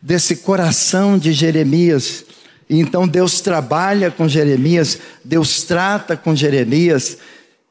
[0.02, 2.24] desse coração de Jeremias.
[2.68, 7.18] Então Deus trabalha com Jeremias, Deus trata com Jeremias.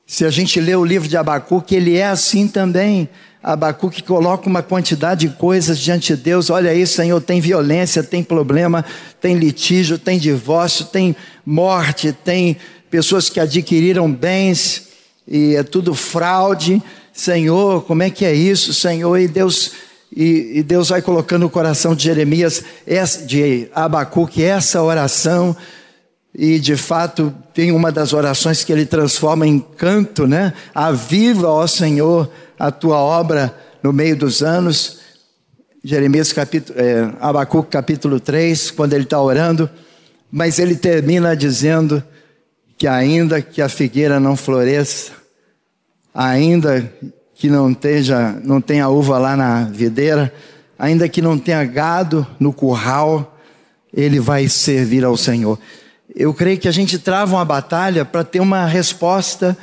[0.08, 3.10] Se a gente lê o livro de Abacuque, ele é assim também.
[3.44, 6.50] Abacuque coloca uma quantidade de coisas diante de Deus.
[6.50, 8.86] Olha aí, Senhor, tem violência, tem problema,
[9.20, 11.14] tem litígio, tem divórcio, tem
[11.46, 12.56] morte, tem
[12.90, 14.88] pessoas que adquiriram bens
[15.28, 16.82] e é tudo fraude.
[17.12, 19.18] Senhor, como é que é isso, Senhor?
[19.18, 19.74] E Deus
[20.16, 22.64] e, e, Deus vai colocando no coração de Jeremias,
[23.26, 25.56] de Abacuque, essa oração,
[26.36, 30.54] e de fato tem uma das orações que ele transforma em canto, né?
[30.74, 35.00] Aviva, ó Senhor, a tua obra no meio dos anos.
[35.84, 39.70] Jeremias capítulo, é, Abacuque capítulo 3, quando ele está orando,
[40.32, 42.02] mas ele termina dizendo
[42.78, 45.12] que ainda que a figueira não floresça,
[46.14, 46.92] ainda
[47.36, 50.34] que não, esteja, não tenha uva lá na videira,
[50.80, 53.38] ainda que não tenha gado no curral,
[53.94, 55.60] ele vai servir ao Senhor.
[56.16, 59.58] Eu creio que a gente trava uma batalha para ter uma resposta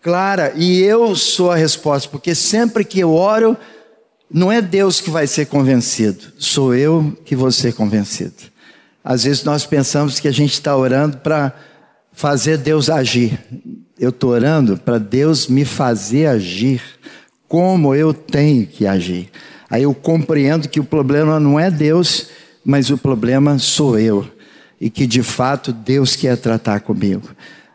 [0.00, 3.56] clara, e eu sou a resposta, porque sempre que eu oro,
[4.30, 8.34] não é Deus que vai ser convencido, sou eu que vou ser convencido.
[9.02, 11.52] Às vezes nós pensamos que a gente está orando para
[12.12, 13.38] fazer Deus agir.
[13.98, 16.82] Eu estou orando para Deus me fazer agir
[17.46, 19.30] como eu tenho que agir.
[19.68, 22.28] Aí eu compreendo que o problema não é Deus,
[22.64, 24.26] mas o problema sou eu.
[24.80, 27.30] E que de fato Deus quer tratar comigo.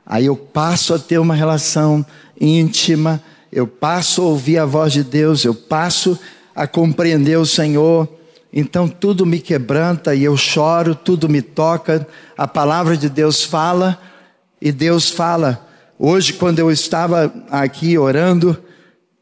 [0.05, 2.05] Aí eu passo a ter uma relação
[2.39, 3.21] íntima,
[3.51, 6.19] eu passo a ouvir a voz de Deus, eu passo
[6.55, 8.07] a compreender o Senhor.
[8.51, 12.07] Então tudo me quebranta e eu choro, tudo me toca.
[12.37, 13.99] A palavra de Deus fala
[14.61, 15.67] e Deus fala.
[15.97, 18.57] Hoje, quando eu estava aqui orando,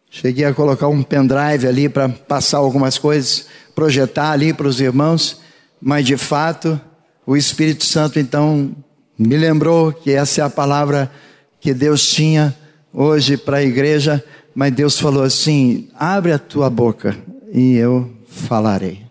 [0.10, 5.42] cheguei a colocar um pendrive ali para passar algumas coisas, projetar ali para os irmãos,
[5.82, 6.80] mas de fato,
[7.28, 8.74] o Espírito Santo então
[9.20, 11.12] me lembrou que essa é a palavra
[11.60, 12.56] que Deus tinha
[12.94, 14.24] hoje para a igreja,
[14.56, 17.18] mas Deus falou assim: abre a tua boca
[17.54, 19.06] e eu falarei.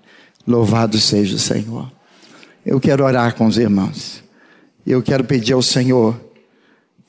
[0.46, 1.92] Louvado seja o Senhor.
[2.64, 4.24] Eu quero orar com os irmãos.
[4.86, 6.18] Eu quero pedir ao Senhor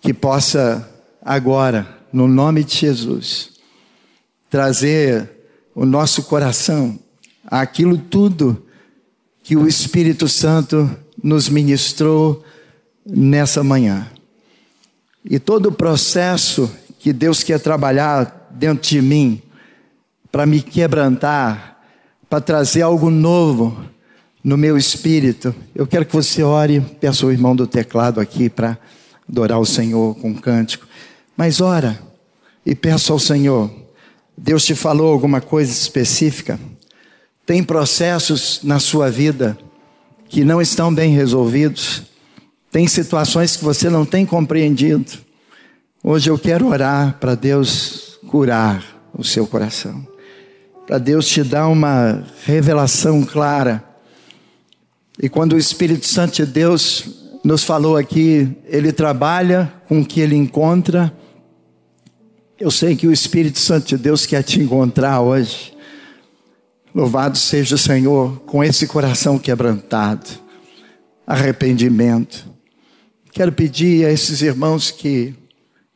[0.01, 0.87] que possa
[1.23, 3.51] agora, no nome de Jesus,
[4.49, 5.29] trazer
[5.73, 6.99] o nosso coração
[7.45, 8.66] aquilo tudo
[9.47, 10.93] que o Espírito Santo
[11.23, 12.43] nos ministrou
[13.05, 14.05] nessa manhã.
[15.23, 16.69] E todo o processo
[16.99, 19.41] que Deus quer trabalhar dentro de mim,
[20.29, 21.81] para me quebrantar,
[22.29, 23.85] para trazer algo novo,
[24.43, 25.55] no meu espírito.
[25.73, 28.77] Eu quero que você ore, peça o irmão do teclado aqui para
[29.29, 30.85] adorar o Senhor com um cântico.
[31.37, 31.97] Mas ora
[32.65, 33.71] e peça ao Senhor.
[34.37, 36.59] Deus te falou alguma coisa específica?
[37.47, 39.57] Tem processos na sua vida
[40.27, 42.03] que não estão bem resolvidos?
[42.69, 45.13] Tem situações que você não tem compreendido?
[46.03, 48.83] Hoje eu quero orar para Deus curar
[49.17, 50.05] o seu coração,
[50.85, 53.81] para Deus te dar uma revelação clara.
[55.17, 57.05] E quando o Espírito Santo de Deus
[57.45, 61.13] nos falou aqui, ele trabalha com o que ele encontra.
[62.59, 65.76] Eu sei que o Espírito Santo de Deus quer te encontrar hoje.
[66.97, 70.25] Louvado seja o Senhor com esse coração quebrantado,
[71.27, 72.49] arrependimento.
[73.31, 75.35] Quero pedir a esses irmãos que,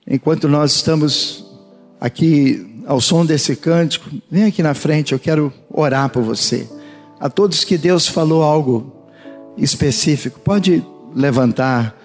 [0.05, 1.43] enquanto nós estamos
[1.99, 6.69] aqui ao som desse cântico, vem aqui na frente, eu quero orar por você.
[7.19, 8.93] A todos que Deus falou algo
[9.57, 10.85] específico, pode
[11.15, 11.99] levantar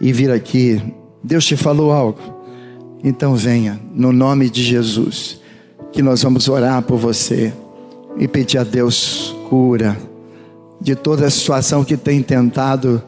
[0.00, 0.82] e vir aqui.
[1.22, 2.18] Deus te falou algo?
[3.04, 5.38] Então venha, no nome de Jesus,
[5.92, 7.52] que nós vamos orar por você
[8.18, 9.96] e pedir a Deus cura
[10.80, 13.02] de toda a situação que tem tentado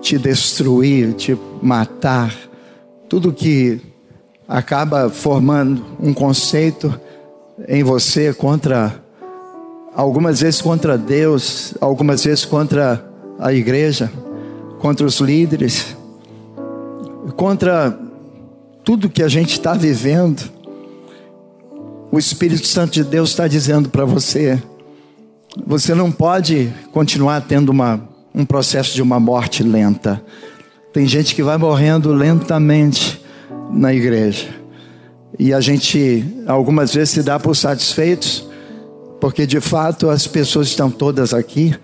[0.00, 2.34] te destruir, te matar,
[3.08, 3.80] tudo que
[4.46, 6.98] acaba formando um conceito
[7.68, 9.02] em você contra,
[9.94, 13.04] algumas vezes contra Deus, algumas vezes contra
[13.38, 14.10] a igreja,
[14.78, 15.96] contra os líderes,
[17.36, 17.98] contra
[18.84, 20.55] tudo que a gente está vivendo.
[22.16, 24.58] O Espírito Santo de Deus está dizendo para você:
[25.66, 30.24] você não pode continuar tendo uma, um processo de uma morte lenta.
[30.94, 33.22] Tem gente que vai morrendo lentamente
[33.70, 34.48] na igreja.
[35.38, 38.48] E a gente algumas vezes se dá por satisfeitos,
[39.20, 41.76] porque de fato as pessoas estão todas aqui,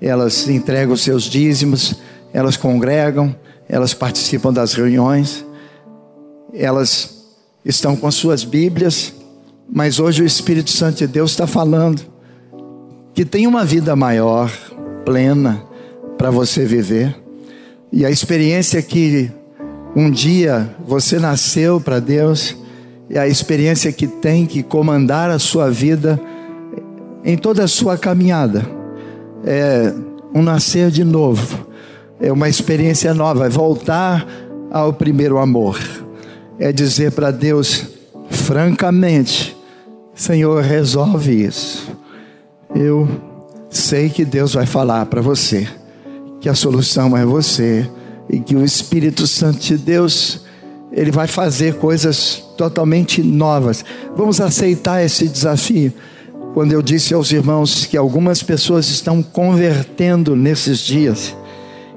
[0.00, 1.96] elas entregam seus dízimos,
[2.32, 3.34] elas congregam,
[3.68, 5.44] elas participam das reuniões,
[6.54, 7.24] elas
[7.64, 9.18] estão com suas Bíblias,
[9.72, 12.02] mas hoje o Espírito Santo de Deus está falando
[13.14, 14.50] que tem uma vida maior,
[15.04, 15.62] plena,
[16.16, 17.16] para você viver.
[17.92, 19.30] E a experiência que
[19.94, 22.56] um dia você nasceu para Deus,
[23.08, 26.20] é a experiência que tem que comandar a sua vida
[27.24, 28.64] em toda a sua caminhada.
[29.44, 29.92] É
[30.34, 31.66] um nascer de novo,
[32.20, 34.26] é uma experiência nova, é voltar
[34.70, 35.78] ao primeiro amor,
[36.58, 37.86] é dizer para Deus,
[38.30, 39.56] francamente,
[40.14, 41.90] Senhor, resolve isso.
[42.74, 43.08] Eu
[43.68, 45.68] sei que Deus vai falar para você
[46.40, 47.88] que a solução é você
[48.28, 50.40] e que o Espírito Santo de Deus
[50.92, 53.84] ele vai fazer coisas totalmente novas.
[54.16, 55.92] Vamos aceitar esse desafio.
[56.52, 61.36] Quando eu disse aos irmãos que algumas pessoas estão convertendo nesses dias,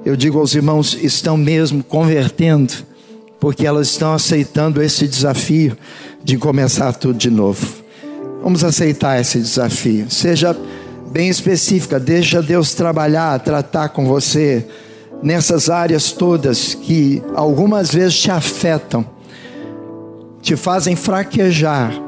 [0.04, 2.72] eu digo aos irmãos, estão mesmo convertendo,
[3.40, 5.76] porque elas estão aceitando esse desafio
[6.22, 7.83] de começar tudo de novo.
[8.44, 10.10] Vamos aceitar esse desafio.
[10.10, 10.54] Seja
[11.10, 14.66] bem específica, deixa Deus trabalhar, tratar com você
[15.22, 19.02] nessas áreas todas que algumas vezes te afetam,
[20.42, 21.98] te fazem fraquejar.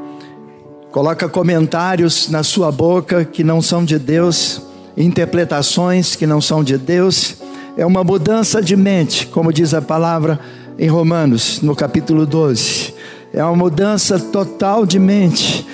[0.93, 4.61] Coloca comentários na sua boca que não são de Deus,
[4.95, 7.37] interpretações que não são de Deus.
[7.79, 10.39] É uma mudança de mente, como diz a palavra
[10.79, 12.93] em Romanos, no capítulo 12.
[13.33, 15.67] É uma mudança total de mente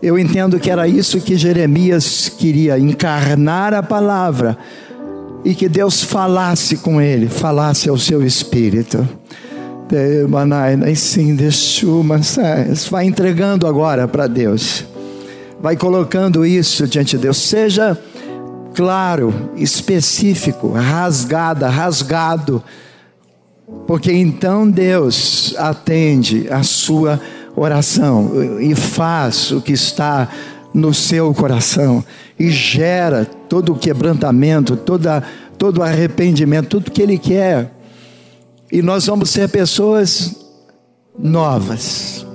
[0.00, 4.56] eu entendo que era isso que Jeremias queria, encarnar a palavra
[5.44, 9.06] e que Deus falasse com ele, falasse ao seu espírito.
[12.90, 14.84] Vai entregando agora para Deus,
[15.60, 17.38] vai colocando isso diante de Deus.
[17.38, 17.98] Seja
[18.74, 22.62] claro, específico, rasgada, rasgado,
[23.86, 27.20] porque então Deus atende a sua
[27.58, 30.28] oração e faz o que está
[30.72, 32.04] no seu coração
[32.38, 35.22] e gera todo o quebrantamento, toda,
[35.56, 37.72] todo o arrependimento, tudo que Ele quer.
[38.70, 40.36] E nós vamos ser pessoas
[41.18, 42.26] novas.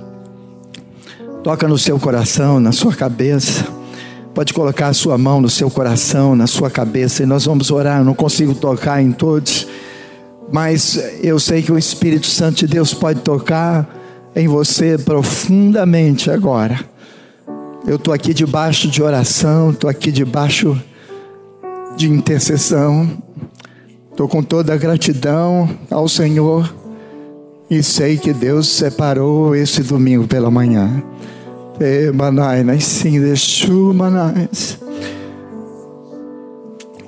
[1.42, 3.66] Toca no seu coração, na sua cabeça.
[4.34, 8.00] Pode colocar a sua mão no seu coração, na sua cabeça, e nós vamos orar.
[8.00, 9.66] Eu não consigo tocar em todos,
[10.52, 14.03] mas eu sei que o Espírito Santo de Deus pode tocar
[14.34, 16.78] em você profundamente agora.
[17.86, 20.80] Eu estou aqui debaixo de oração, estou aqui debaixo
[21.96, 23.22] de intercessão,
[24.10, 26.74] estou com toda a gratidão ao Senhor
[27.70, 31.02] e sei que Deus separou esse domingo pela manhã.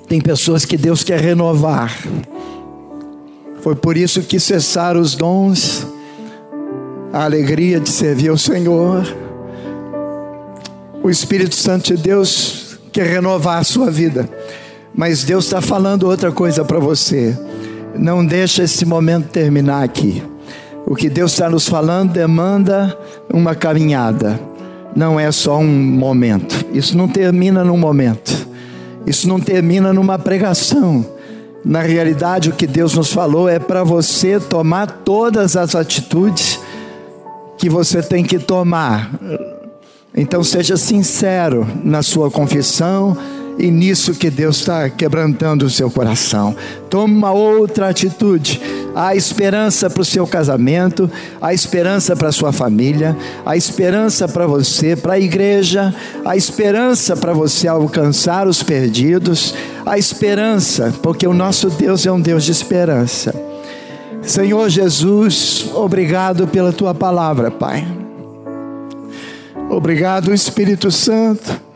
[0.09, 1.97] Tem pessoas que Deus quer renovar.
[3.61, 5.86] Foi por isso que cessaram os dons,
[7.17, 9.03] a alegria de servir ao Senhor.
[11.03, 14.29] O Espírito Santo de Deus quer renovar a sua vida.
[14.95, 17.35] Mas Deus está falando outra coisa para você.
[17.99, 20.23] Não deixa esse momento terminar aqui.
[20.85, 22.95] O que Deus está nos falando demanda
[23.33, 24.39] uma caminhada.
[24.95, 26.67] Não é só um momento.
[26.75, 28.47] Isso não termina num momento.
[29.07, 31.07] Isso não termina numa pregação.
[31.65, 36.56] Na realidade, o que Deus nos falou é para você tomar todas as atitudes
[37.67, 39.11] que você tem que tomar.
[40.17, 43.19] Então, seja sincero na sua confissão
[43.59, 46.55] e nisso que Deus está quebrantando o seu coração.
[46.89, 48.61] Tome uma outra atitude.
[48.95, 51.11] Há esperança para o seu casamento,
[51.43, 55.93] há esperança para a sua família, há esperança para você, para a igreja,
[56.25, 59.53] há esperança para você alcançar os perdidos,
[59.85, 63.46] há esperança, porque o nosso Deus é um Deus de esperança.
[64.27, 67.87] Senhor Jesus, obrigado pela tua palavra, Pai.
[69.71, 71.67] Obrigado, Espírito Santo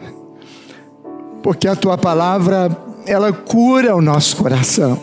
[1.42, 2.70] porque a tua palavra
[3.06, 4.98] ela cura o nosso coração.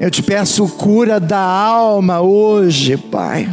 [0.00, 3.48] Eu te peço cura da alma hoje, Pai.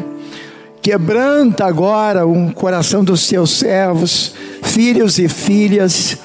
[0.81, 4.33] Quebranta agora o coração dos teus servos,
[4.63, 6.17] filhos e filhas.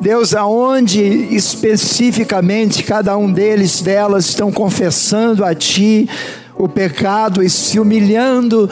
[0.00, 1.00] Deus, aonde
[1.34, 6.08] especificamente cada um deles, delas, estão confessando a Ti
[6.56, 8.68] o pecado e se humilhando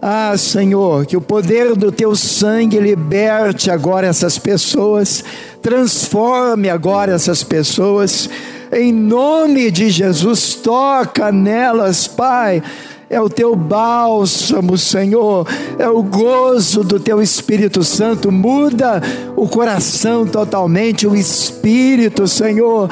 [0.00, 5.24] ah, Senhor, que o poder do teu sangue liberte agora essas pessoas,
[5.60, 8.30] transforme agora essas pessoas,
[8.72, 12.62] em nome de Jesus, toca nelas, Pai.
[13.10, 15.46] É o teu bálsamo, Senhor,
[15.78, 19.00] é o gozo do teu Espírito Santo, muda
[19.34, 22.90] o coração totalmente, o espírito, Senhor,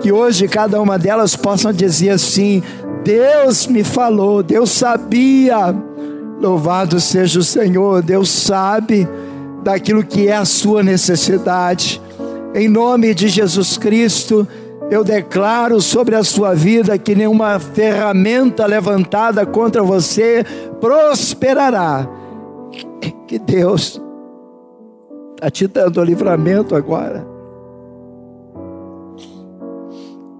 [0.00, 2.62] que hoje cada uma delas possam dizer assim:
[3.04, 5.74] Deus me falou, Deus sabia.
[6.40, 9.06] Louvado seja o Senhor, Deus sabe
[9.62, 12.00] daquilo que é a sua necessidade.
[12.54, 14.48] Em nome de Jesus Cristo,
[14.90, 20.44] eu declaro sobre a sua vida que nenhuma ferramenta levantada contra você
[20.80, 22.08] prosperará.
[23.26, 24.00] Que Deus
[25.34, 27.26] está te dando livramento agora.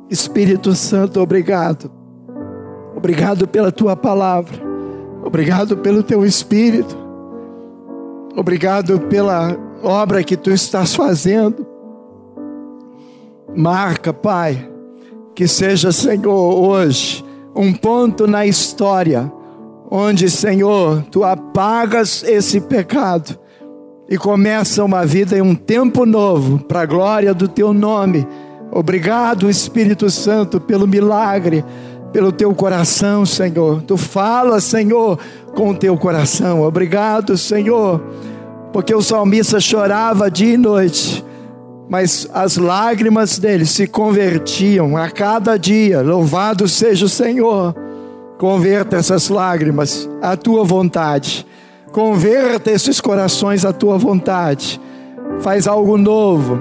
[0.09, 1.91] Espírito Santo, obrigado.
[2.97, 4.59] Obrigado pela tua palavra.
[5.23, 6.97] Obrigado pelo teu espírito.
[8.35, 11.78] Obrigado pela obra que tu estás fazendo.
[13.59, 14.71] Marca, Pai,
[15.35, 17.25] que seja, Senhor, hoje
[17.57, 19.33] um ponto na história
[19.91, 23.37] onde, Senhor, tu apagas esse pecado
[24.09, 28.25] e começa uma vida em um tempo novo para a glória do teu nome.
[28.71, 31.65] Obrigado, Espírito Santo, pelo milagre
[32.13, 33.83] pelo teu coração, Senhor.
[33.83, 35.19] Tu fala, Senhor,
[35.55, 36.63] com o teu coração.
[36.63, 38.01] Obrigado, Senhor,
[38.73, 41.25] porque o salmista chorava dia e noite,
[41.89, 46.03] mas as lágrimas dele se convertiam a cada dia.
[46.03, 47.75] Louvado seja o Senhor.
[48.39, 51.47] Converta essas lágrimas à tua vontade.
[51.93, 54.81] Converta esses corações à tua vontade.
[55.41, 56.61] Faz algo novo.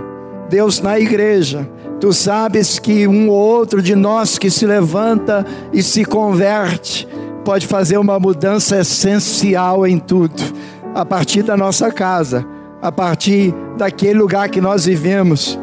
[0.50, 1.68] Deus na igreja
[2.00, 5.44] Tu sabes que um ou outro de nós que se levanta
[5.74, 7.08] e se converte
[7.44, 10.44] pode fazer uma mudança essencial em tudo,
[10.94, 12.46] a partir da nossa casa,
[12.82, 15.60] a partir daquele lugar que nós vivemos.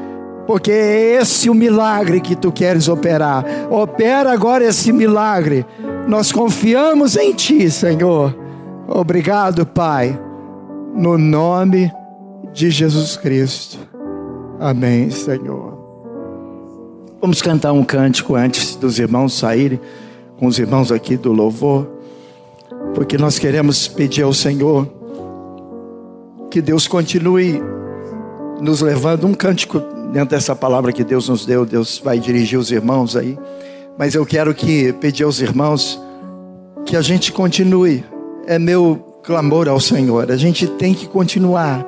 [0.47, 3.45] Porque é esse o milagre que tu queres operar.
[3.71, 5.65] Opera agora esse milagre.
[6.07, 8.37] Nós confiamos em ti, Senhor.
[8.87, 10.19] Obrigado, Pai.
[10.95, 11.91] No nome
[12.53, 13.79] de Jesus Cristo.
[14.61, 15.75] Amém, Senhor.
[17.21, 19.81] Vamos cantar um cântico antes dos irmãos saírem,
[20.39, 21.89] com os irmãos aqui do louvor,
[22.95, 24.87] porque nós queremos pedir ao Senhor
[26.55, 27.61] que Deus continue
[28.61, 29.81] nos levando um cântico
[30.13, 31.67] dentro dessa palavra que Deus nos deu.
[31.67, 33.37] Deus vai dirigir os irmãos aí,
[33.99, 36.01] mas eu quero que pedir aos irmãos
[36.87, 38.05] que a gente continue.
[38.47, 38.95] É meu
[39.25, 40.31] clamor ao Senhor.
[40.31, 41.85] A gente tem que continuar.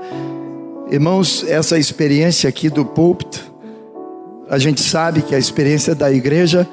[0.91, 3.49] Irmãos, essa experiência aqui do púlpito
[4.51, 6.67] a gente sabe que a experiência da igreja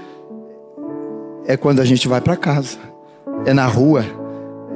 [1.46, 2.76] é quando a gente vai para casa,
[3.46, 4.04] é na rua,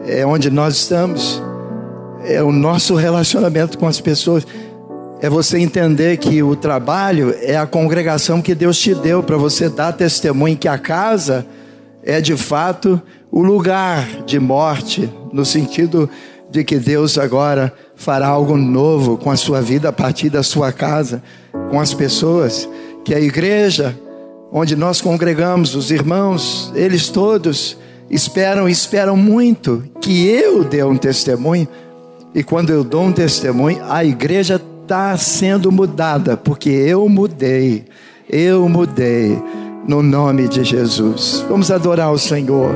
[0.05, 1.41] é onde nós estamos,
[2.27, 4.45] é o nosso relacionamento com as pessoas.
[5.19, 9.69] É você entender que o trabalho é a congregação que Deus te deu para você
[9.69, 11.45] dar testemunho que a casa
[12.03, 13.01] é de fato
[13.31, 16.09] o lugar de morte, no sentido
[16.49, 20.71] de que Deus agora fará algo novo com a sua vida a partir da sua
[20.71, 21.21] casa,
[21.69, 22.69] com as pessoas
[23.03, 23.97] que a igreja,
[24.51, 27.77] onde nós congregamos, os irmãos, eles todos
[28.09, 31.67] esperam, esperam muito que eu dê um testemunho.
[32.33, 37.85] E quando eu dou um testemunho, a igreja está sendo mudada, porque eu mudei,
[38.29, 39.41] eu mudei,
[39.87, 41.45] no nome de Jesus.
[41.49, 42.75] Vamos adorar o Senhor.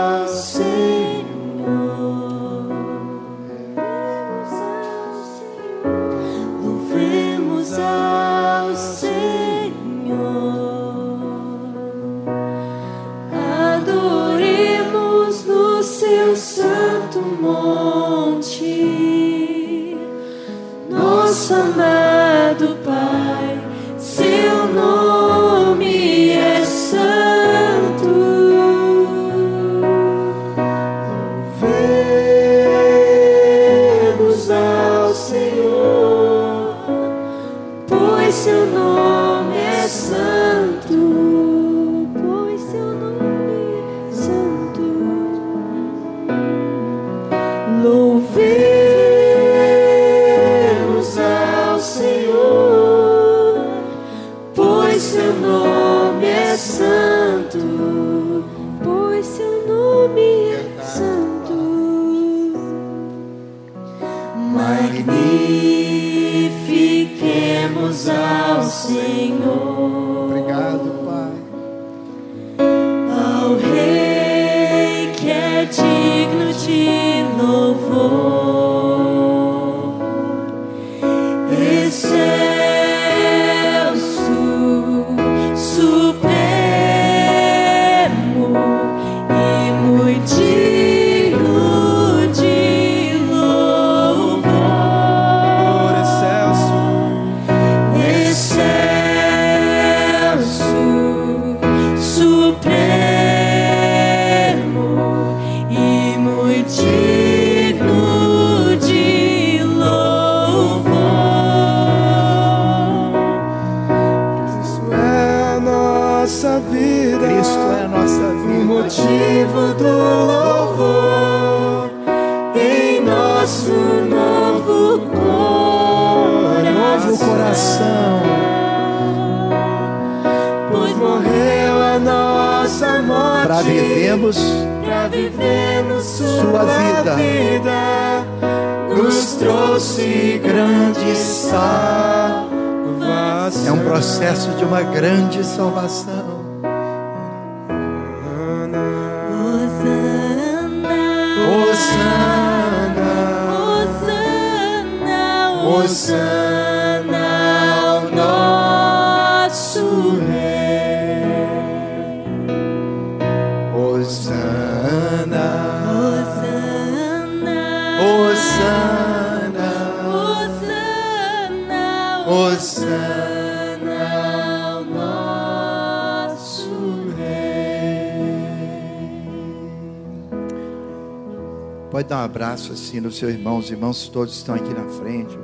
[182.21, 185.37] um abraço assim no seu irmão, os irmãos todos estão aqui na frente.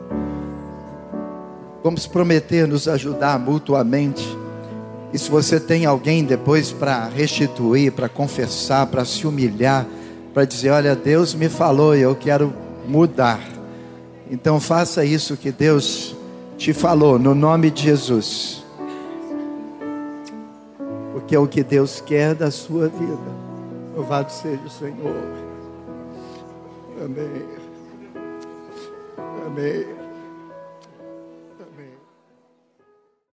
[1.84, 4.24] Vamos prometer nos ajudar mutuamente.
[5.12, 9.88] E se você tem alguém depois para restituir, para confessar, para se humilhar,
[10.34, 12.54] para dizer: Olha, Deus me falou e eu quero
[12.88, 13.40] mudar.
[14.30, 16.16] Então faça isso que Deus
[16.58, 18.64] te falou, no nome de Jesus.
[21.14, 23.48] Porque é o que Deus quer da sua vida.
[23.96, 25.47] Louvado seja o Senhor.
[27.18, 27.26] Amém.
[27.26, 27.47] Amém.